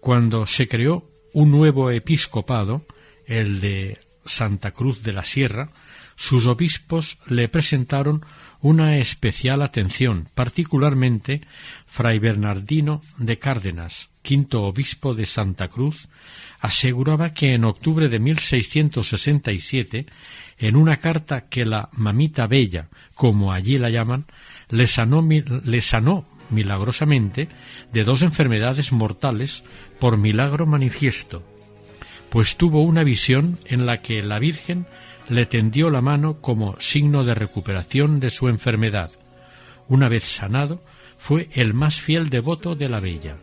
cuando 0.00 0.44
se 0.44 0.68
creó 0.68 1.10
un 1.32 1.50
nuevo 1.50 1.90
episcopado, 1.90 2.84
el 3.24 3.60
de 3.60 4.00
Santa 4.26 4.72
Cruz 4.72 5.02
de 5.02 5.14
la 5.14 5.24
Sierra, 5.24 5.70
sus 6.14 6.46
obispos 6.46 7.18
le 7.26 7.48
presentaron 7.48 8.24
una 8.66 8.96
especial 8.96 9.62
atención, 9.62 10.26
particularmente 10.34 11.42
Fray 11.86 12.18
Bernardino 12.18 13.00
de 13.16 13.38
Cárdenas, 13.38 14.10
quinto 14.22 14.64
obispo 14.64 15.14
de 15.14 15.24
Santa 15.24 15.68
Cruz, 15.68 16.08
aseguraba 16.58 17.32
que 17.32 17.54
en 17.54 17.62
octubre 17.62 18.08
de 18.08 18.18
1667, 18.18 20.06
en 20.58 20.74
una 20.74 20.96
carta 20.96 21.48
que 21.48 21.64
la 21.64 21.90
mamita 21.92 22.48
bella, 22.48 22.88
como 23.14 23.52
allí 23.52 23.78
la 23.78 23.88
llaman, 23.88 24.26
le 24.68 24.88
sanó, 24.88 25.24
le 25.24 25.80
sanó 25.80 26.26
milagrosamente 26.50 27.48
de 27.92 28.02
dos 28.02 28.22
enfermedades 28.22 28.90
mortales 28.90 29.62
por 30.00 30.16
milagro 30.16 30.66
manifiesto, 30.66 31.44
pues 32.30 32.56
tuvo 32.56 32.82
una 32.82 33.04
visión 33.04 33.60
en 33.66 33.86
la 33.86 34.02
que 34.02 34.24
la 34.24 34.40
Virgen 34.40 34.86
le 35.28 35.46
tendió 35.46 35.90
la 35.90 36.00
mano 36.00 36.40
como 36.40 36.76
signo 36.78 37.24
de 37.24 37.34
recuperación 37.34 38.20
de 38.20 38.30
su 38.30 38.48
enfermedad. 38.48 39.10
Una 39.88 40.08
vez 40.08 40.24
sanado, 40.24 40.82
fue 41.18 41.48
el 41.52 41.74
más 41.74 42.00
fiel 42.00 42.30
devoto 42.30 42.74
de 42.74 42.88
la 42.88 43.00
Bella. 43.00 43.36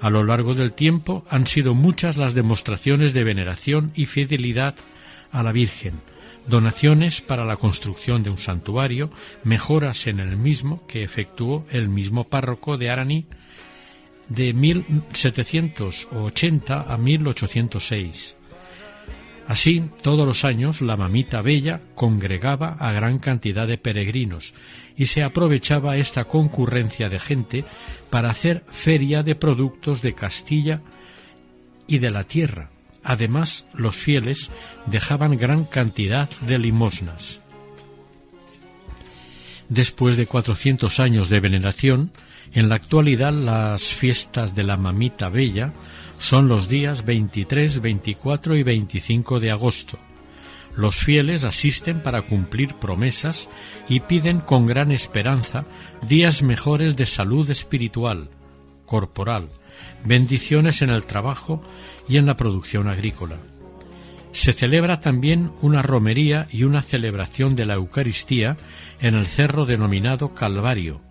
A 0.00 0.10
lo 0.10 0.24
largo 0.24 0.54
del 0.54 0.72
tiempo 0.72 1.24
han 1.30 1.46
sido 1.46 1.74
muchas 1.74 2.16
las 2.16 2.34
demostraciones 2.34 3.12
de 3.12 3.22
veneración 3.24 3.92
y 3.94 4.06
fidelidad 4.06 4.74
a 5.32 5.42
la 5.42 5.52
Virgen, 5.52 5.94
donaciones 6.46 7.20
para 7.20 7.44
la 7.44 7.56
construcción 7.56 8.22
de 8.22 8.30
un 8.30 8.38
santuario, 8.38 9.10
mejoras 9.42 10.06
en 10.06 10.20
el 10.20 10.36
mismo 10.36 10.86
que 10.86 11.02
efectuó 11.02 11.66
el 11.70 11.88
mismo 11.88 12.22
párroco 12.24 12.78
de 12.78 12.90
Araní 12.90 13.26
de 14.28 14.54
1780 14.54 16.82
a 16.82 16.98
1806. 16.98 18.35
Así, 19.48 19.90
todos 20.02 20.26
los 20.26 20.44
años 20.44 20.80
la 20.80 20.96
mamita 20.96 21.40
bella 21.40 21.80
congregaba 21.94 22.76
a 22.80 22.90
gran 22.92 23.18
cantidad 23.18 23.68
de 23.68 23.78
peregrinos 23.78 24.54
y 24.96 25.06
se 25.06 25.22
aprovechaba 25.22 25.96
esta 25.96 26.24
concurrencia 26.24 27.08
de 27.08 27.20
gente 27.20 27.64
para 28.10 28.30
hacer 28.30 28.64
feria 28.70 29.22
de 29.22 29.36
productos 29.36 30.02
de 30.02 30.14
Castilla 30.14 30.82
y 31.86 31.98
de 31.98 32.10
la 32.10 32.24
tierra. 32.24 32.70
Además, 33.04 33.66
los 33.72 33.94
fieles 33.94 34.50
dejaban 34.86 35.36
gran 35.36 35.64
cantidad 35.64 36.28
de 36.40 36.58
limosnas. 36.58 37.40
Después 39.68 40.16
de 40.16 40.26
cuatrocientos 40.26 40.98
años 40.98 41.28
de 41.28 41.38
veneración, 41.38 42.10
en 42.52 42.68
la 42.68 42.76
actualidad 42.76 43.32
las 43.32 43.92
fiestas 43.92 44.56
de 44.56 44.64
la 44.64 44.76
Mamita 44.76 45.28
Bella 45.28 45.72
son 46.18 46.48
los 46.48 46.68
días 46.68 47.04
23, 47.04 47.80
24 47.80 48.56
y 48.56 48.62
25 48.62 49.40
de 49.40 49.50
agosto. 49.50 49.98
Los 50.76 50.96
fieles 50.96 51.44
asisten 51.44 52.02
para 52.02 52.22
cumplir 52.22 52.74
promesas 52.74 53.48
y 53.88 54.00
piden 54.00 54.40
con 54.40 54.66
gran 54.66 54.92
esperanza 54.92 55.64
días 56.02 56.42
mejores 56.42 56.96
de 56.96 57.06
salud 57.06 57.48
espiritual, 57.48 58.28
corporal, 58.84 59.48
bendiciones 60.04 60.82
en 60.82 60.90
el 60.90 61.06
trabajo 61.06 61.62
y 62.08 62.18
en 62.18 62.26
la 62.26 62.36
producción 62.36 62.88
agrícola. 62.88 63.36
Se 64.32 64.52
celebra 64.52 65.00
también 65.00 65.50
una 65.62 65.80
romería 65.80 66.46
y 66.50 66.64
una 66.64 66.82
celebración 66.82 67.56
de 67.56 67.64
la 67.64 67.74
Eucaristía 67.74 68.58
en 69.00 69.14
el 69.14 69.26
cerro 69.26 69.64
denominado 69.64 70.34
Calvario. 70.34 71.05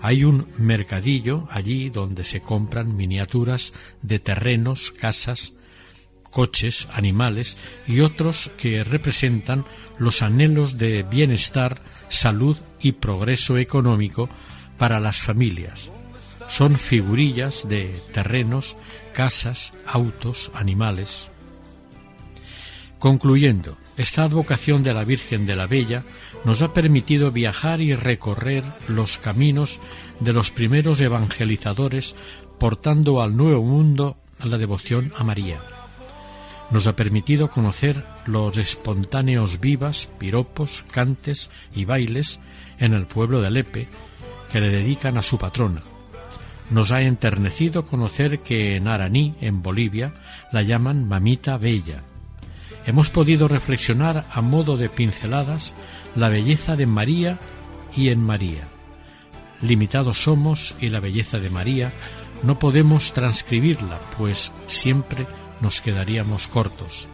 Hay 0.00 0.24
un 0.24 0.46
mercadillo 0.58 1.48
allí 1.50 1.90
donde 1.90 2.24
se 2.24 2.40
compran 2.40 2.96
miniaturas 2.96 3.74
de 4.02 4.18
terrenos, 4.18 4.92
casas, 4.92 5.54
coches, 6.30 6.88
animales 6.92 7.58
y 7.86 8.00
otros 8.00 8.50
que 8.56 8.84
representan 8.84 9.64
los 9.98 10.22
anhelos 10.22 10.78
de 10.78 11.02
bienestar, 11.02 11.80
salud 12.08 12.56
y 12.80 12.92
progreso 12.92 13.58
económico 13.58 14.28
para 14.76 15.00
las 15.00 15.20
familias. 15.20 15.90
Son 16.48 16.78
figurillas 16.78 17.68
de 17.68 17.94
terrenos, 18.12 18.76
casas, 19.12 19.72
autos, 19.84 20.50
animales. 20.54 21.30
Concluyendo, 22.98 23.76
esta 23.98 24.22
advocación 24.22 24.84
de 24.84 24.94
la 24.94 25.04
Virgen 25.04 25.44
de 25.44 25.56
la 25.56 25.66
Bella 25.66 26.04
nos 26.44 26.62
ha 26.62 26.72
permitido 26.72 27.32
viajar 27.32 27.80
y 27.80 27.96
recorrer 27.96 28.62
los 28.86 29.18
caminos 29.18 29.80
de 30.20 30.32
los 30.32 30.52
primeros 30.52 31.00
evangelizadores 31.00 32.14
portando 32.58 33.20
al 33.20 33.36
nuevo 33.36 33.62
mundo 33.62 34.16
la 34.44 34.56
devoción 34.56 35.12
a 35.16 35.24
María. 35.24 35.58
Nos 36.70 36.86
ha 36.86 36.94
permitido 36.94 37.50
conocer 37.50 38.04
los 38.24 38.56
espontáneos 38.56 39.58
vivas, 39.58 40.08
piropos, 40.18 40.84
cantes 40.92 41.50
y 41.74 41.84
bailes 41.84 42.38
en 42.78 42.94
el 42.94 43.06
pueblo 43.06 43.40
de 43.40 43.50
Lepe 43.50 43.88
que 44.52 44.60
le 44.60 44.70
dedican 44.70 45.18
a 45.18 45.22
su 45.22 45.38
patrona. 45.38 45.82
Nos 46.70 46.92
ha 46.92 47.02
enternecido 47.02 47.84
conocer 47.84 48.40
que 48.40 48.76
en 48.76 48.86
Araní, 48.86 49.34
en 49.40 49.62
Bolivia, 49.62 50.12
la 50.52 50.62
llaman 50.62 51.08
Mamita 51.08 51.56
Bella, 51.56 52.02
hemos 52.88 53.10
podido 53.10 53.48
reflexionar 53.48 54.24
a 54.32 54.40
modo 54.40 54.78
de 54.78 54.88
pinceladas 54.88 55.76
la 56.16 56.30
belleza 56.30 56.74
de 56.74 56.86
María 56.86 57.38
y 57.94 58.08
en 58.08 58.24
María. 58.24 58.66
Limitados 59.60 60.22
somos 60.22 60.74
y 60.80 60.88
la 60.88 60.98
belleza 60.98 61.38
de 61.38 61.50
María 61.50 61.92
no 62.42 62.58
podemos 62.58 63.12
transcribirla, 63.12 64.00
pues 64.16 64.54
siempre 64.68 65.26
nos 65.60 65.82
quedaríamos 65.82 66.46
cortos. 66.46 67.08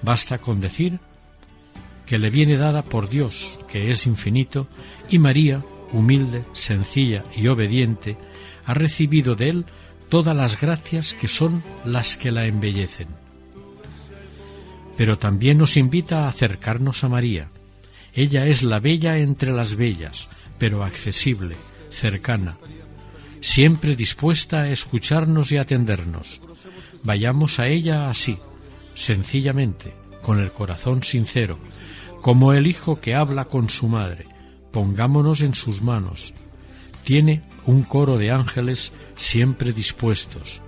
Basta 0.00 0.38
con 0.38 0.60
decir 0.60 0.98
que 2.06 2.18
le 2.18 2.30
viene 2.30 2.56
dada 2.56 2.80
por 2.80 3.10
Dios, 3.10 3.60
que 3.68 3.90
es 3.90 4.06
infinito, 4.06 4.66
y 5.10 5.18
María, 5.18 5.62
humilde, 5.92 6.46
sencilla 6.54 7.22
y 7.36 7.48
obediente, 7.48 8.16
ha 8.64 8.72
recibido 8.72 9.34
de 9.34 9.50
él 9.50 9.64
todas 10.08 10.34
las 10.34 10.58
gracias 10.58 11.12
que 11.12 11.28
son 11.28 11.62
las 11.84 12.16
que 12.16 12.32
la 12.32 12.46
embellecen 12.46 13.21
pero 14.96 15.18
también 15.18 15.58
nos 15.58 15.76
invita 15.76 16.24
a 16.24 16.28
acercarnos 16.28 17.04
a 17.04 17.08
María. 17.08 17.48
Ella 18.14 18.46
es 18.46 18.62
la 18.62 18.80
bella 18.80 19.18
entre 19.18 19.52
las 19.52 19.76
bellas, 19.76 20.28
pero 20.58 20.84
accesible, 20.84 21.56
cercana, 21.90 22.56
siempre 23.40 23.96
dispuesta 23.96 24.62
a 24.62 24.70
escucharnos 24.70 25.50
y 25.52 25.56
atendernos. 25.56 26.40
Vayamos 27.04 27.58
a 27.58 27.68
ella 27.68 28.10
así, 28.10 28.38
sencillamente, 28.94 29.94
con 30.22 30.38
el 30.38 30.52
corazón 30.52 31.02
sincero, 31.02 31.58
como 32.20 32.52
el 32.52 32.66
hijo 32.66 33.00
que 33.00 33.14
habla 33.14 33.46
con 33.46 33.68
su 33.68 33.88
madre. 33.88 34.26
Pongámonos 34.70 35.40
en 35.42 35.54
sus 35.54 35.82
manos. 35.82 36.32
Tiene 37.04 37.42
un 37.66 37.82
coro 37.82 38.16
de 38.16 38.30
ángeles 38.30 38.92
siempre 39.16 39.72
dispuestos, 39.72 40.62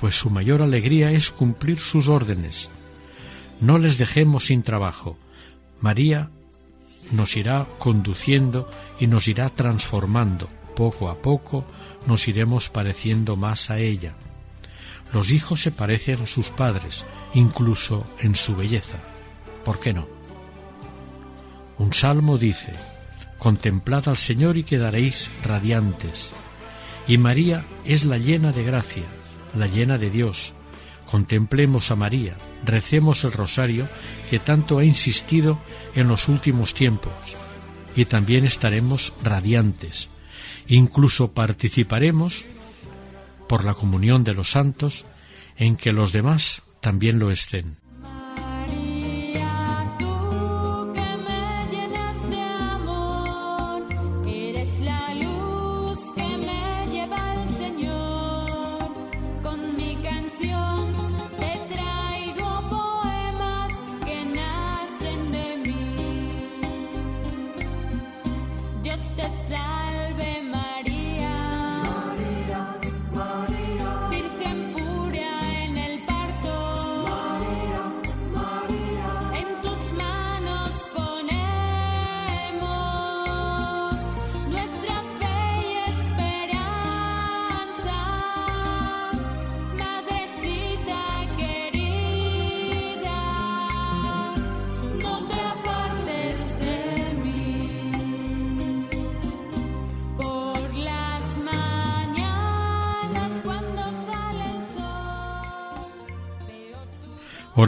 pues 0.00 0.14
su 0.14 0.30
mayor 0.30 0.62
alegría 0.62 1.10
es 1.10 1.30
cumplir 1.30 1.78
sus 1.78 2.08
órdenes, 2.08 2.70
no 3.60 3.78
les 3.78 3.98
dejemos 3.98 4.46
sin 4.46 4.62
trabajo. 4.62 5.16
María 5.80 6.30
nos 7.12 7.36
irá 7.36 7.66
conduciendo 7.78 8.70
y 8.98 9.06
nos 9.06 9.28
irá 9.28 9.48
transformando. 9.50 10.48
Poco 10.76 11.08
a 11.08 11.16
poco 11.16 11.64
nos 12.06 12.28
iremos 12.28 12.68
pareciendo 12.68 13.36
más 13.36 13.70
a 13.70 13.78
ella. 13.78 14.14
Los 15.12 15.32
hijos 15.32 15.62
se 15.62 15.70
parecen 15.70 16.22
a 16.22 16.26
sus 16.26 16.48
padres, 16.48 17.04
incluso 17.34 18.06
en 18.20 18.36
su 18.36 18.54
belleza. 18.54 18.98
¿Por 19.64 19.80
qué 19.80 19.92
no? 19.92 20.06
Un 21.78 21.92
salmo 21.92 22.38
dice, 22.38 22.72
Contemplad 23.38 24.08
al 24.08 24.16
Señor 24.16 24.56
y 24.56 24.64
quedaréis 24.64 25.30
radiantes. 25.44 26.32
Y 27.06 27.18
María 27.18 27.64
es 27.84 28.04
la 28.04 28.18
llena 28.18 28.52
de 28.52 28.64
gracia, 28.64 29.04
la 29.54 29.66
llena 29.66 29.96
de 29.96 30.10
Dios, 30.10 30.54
Contemplemos 31.10 31.90
a 31.90 31.96
María, 31.96 32.36
recemos 32.64 33.24
el 33.24 33.32
rosario 33.32 33.88
que 34.28 34.38
tanto 34.38 34.78
ha 34.78 34.84
insistido 34.84 35.58
en 35.94 36.06
los 36.06 36.28
últimos 36.28 36.74
tiempos 36.74 37.12
y 37.96 38.04
también 38.04 38.44
estaremos 38.44 39.14
radiantes. 39.22 40.10
Incluso 40.66 41.32
participaremos 41.32 42.44
por 43.48 43.64
la 43.64 43.72
comunión 43.72 44.22
de 44.22 44.34
los 44.34 44.50
santos 44.50 45.06
en 45.56 45.76
que 45.76 45.92
los 45.92 46.12
demás 46.12 46.62
también 46.80 47.18
lo 47.18 47.30
estén. 47.30 47.78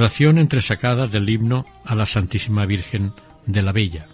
Oración 0.01 0.39
entresacada 0.39 1.07
del 1.07 1.29
himno 1.29 1.67
a 1.85 1.95
la 1.95 2.07
Santísima 2.07 2.65
Virgen 2.65 3.13
de 3.45 3.61
la 3.61 3.71
Bella. 3.71 4.07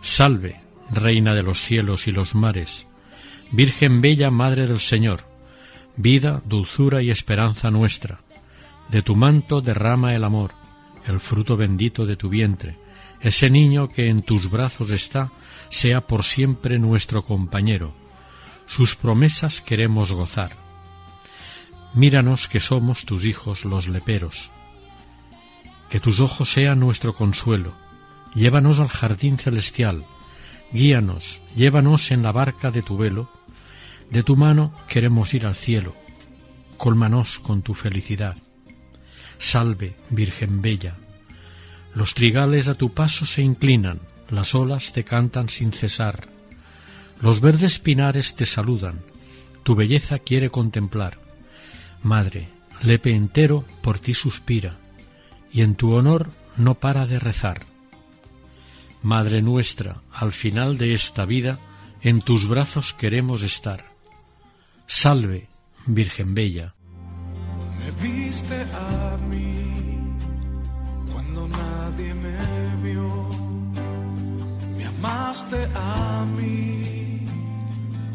Salve, 0.00 0.60
Reina 0.88 1.34
de 1.34 1.42
los 1.42 1.60
cielos 1.60 2.06
y 2.06 2.12
los 2.12 2.36
mares, 2.36 2.86
Virgen 3.50 4.00
bella, 4.00 4.30
Madre 4.30 4.68
del 4.68 4.78
Señor, 4.78 5.26
vida, 5.96 6.40
dulzura 6.44 7.02
y 7.02 7.10
esperanza 7.10 7.72
nuestra. 7.72 8.20
De 8.88 9.02
tu 9.02 9.16
manto 9.16 9.62
derrama 9.62 10.14
el 10.14 10.22
amor, 10.22 10.52
el 11.08 11.18
fruto 11.18 11.56
bendito 11.56 12.06
de 12.06 12.14
tu 12.14 12.28
vientre. 12.28 12.78
Ese 13.20 13.50
niño 13.50 13.88
que 13.88 14.10
en 14.10 14.22
tus 14.22 14.48
brazos 14.48 14.92
está, 14.92 15.32
sea 15.70 16.06
por 16.06 16.22
siempre 16.22 16.78
nuestro 16.78 17.24
compañero. 17.24 17.96
Sus 18.66 18.94
promesas 18.94 19.60
queremos 19.60 20.12
gozar. 20.12 20.61
Míranos 21.94 22.48
que 22.48 22.60
somos 22.60 23.04
tus 23.04 23.26
hijos 23.26 23.64
los 23.64 23.86
leperos. 23.86 24.50
Que 25.90 26.00
tus 26.00 26.20
ojos 26.20 26.50
sean 26.50 26.80
nuestro 26.80 27.14
consuelo. 27.14 27.74
Llévanos 28.34 28.80
al 28.80 28.88
jardín 28.88 29.36
celestial. 29.36 30.06
Guíanos, 30.72 31.42
llévanos 31.54 32.10
en 32.10 32.22
la 32.22 32.32
barca 32.32 32.70
de 32.70 32.80
tu 32.80 32.96
velo. 32.96 33.30
De 34.10 34.22
tu 34.22 34.36
mano 34.36 34.72
queremos 34.88 35.34
ir 35.34 35.46
al 35.46 35.54
cielo. 35.54 35.94
Colmanos 36.78 37.38
con 37.38 37.60
tu 37.60 37.74
felicidad. 37.74 38.36
Salve, 39.36 39.96
Virgen 40.08 40.62
Bella. 40.62 40.96
Los 41.94 42.14
trigales 42.14 42.68
a 42.68 42.74
tu 42.74 42.94
paso 42.94 43.26
se 43.26 43.42
inclinan, 43.42 44.00
las 44.30 44.54
olas 44.54 44.94
te 44.94 45.04
cantan 45.04 45.50
sin 45.50 45.72
cesar. 45.72 46.28
Los 47.20 47.40
verdes 47.40 47.78
pinares 47.78 48.34
te 48.34 48.46
saludan, 48.46 49.02
tu 49.62 49.74
belleza 49.74 50.18
quiere 50.18 50.48
contemplar. 50.48 51.18
Madre, 52.02 52.48
Lepe 52.82 53.14
entero 53.14 53.64
por 53.80 53.98
ti 53.98 54.12
suspira, 54.14 54.76
y 55.52 55.62
en 55.62 55.76
tu 55.76 55.94
honor 55.94 56.30
no 56.56 56.74
para 56.74 57.06
de 57.06 57.18
rezar. 57.18 57.62
Madre 59.02 59.42
nuestra, 59.42 60.02
al 60.12 60.32
final 60.32 60.78
de 60.78 60.94
esta 60.94 61.24
vida, 61.24 61.58
en 62.02 62.20
tus 62.20 62.48
brazos 62.48 62.92
queremos 62.92 63.42
estar. 63.42 63.92
Salve, 64.86 65.48
Virgen 65.86 66.34
Bella. 66.34 66.74
Me 67.78 67.90
viste 68.08 68.62
a 68.74 69.18
mí 69.28 70.16
cuando 71.12 71.48
nadie 71.48 72.14
me 72.14 72.76
vio. 72.82 73.28
Me 74.76 74.86
amaste 74.86 75.68
a 75.74 76.26
mí 76.36 77.26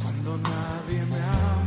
cuando 0.02 0.38
nadie 0.38 1.06
me 1.06 1.22
amó. 1.22 1.67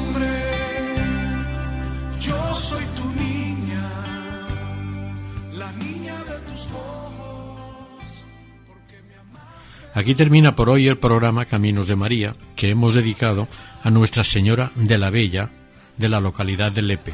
Aquí 9.93 10.15
termina 10.15 10.55
por 10.55 10.69
hoy 10.69 10.87
el 10.87 10.97
programa 10.97 11.43
Caminos 11.45 11.85
de 11.87 11.97
María 11.97 12.31
que 12.55 12.69
hemos 12.69 12.93
dedicado 12.93 13.49
a 13.83 13.89
Nuestra 13.89 14.23
Señora 14.23 14.71
de 14.75 14.97
la 14.97 15.09
Bella 15.09 15.49
de 15.97 16.07
la 16.07 16.21
localidad 16.21 16.71
de 16.71 16.81
Lepe. 16.81 17.13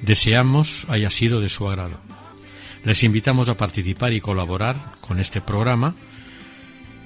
Deseamos 0.00 0.86
haya 0.88 1.10
sido 1.10 1.40
de 1.40 1.50
su 1.50 1.68
agrado. 1.68 2.00
Les 2.84 3.02
invitamos 3.04 3.50
a 3.50 3.56
participar 3.56 4.14
y 4.14 4.20
colaborar 4.20 4.76
con 5.00 5.18
este 5.20 5.42
programa 5.42 5.94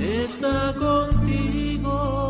está 0.00 0.74
contigo. 0.78 2.28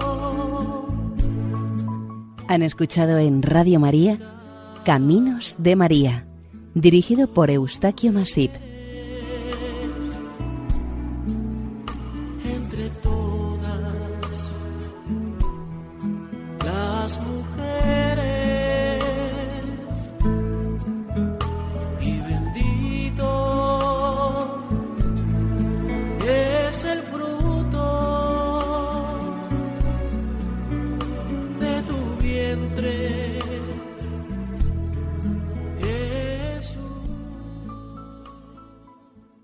Han 2.48 2.62
escuchado 2.62 3.18
en 3.18 3.42
Radio 3.42 3.80
María 3.80 4.37
Caminos 4.88 5.56
de 5.58 5.76
María, 5.76 6.26
dirigido 6.74 7.28
por 7.28 7.50
Eustaquio 7.50 8.10
Masip. 8.10 8.67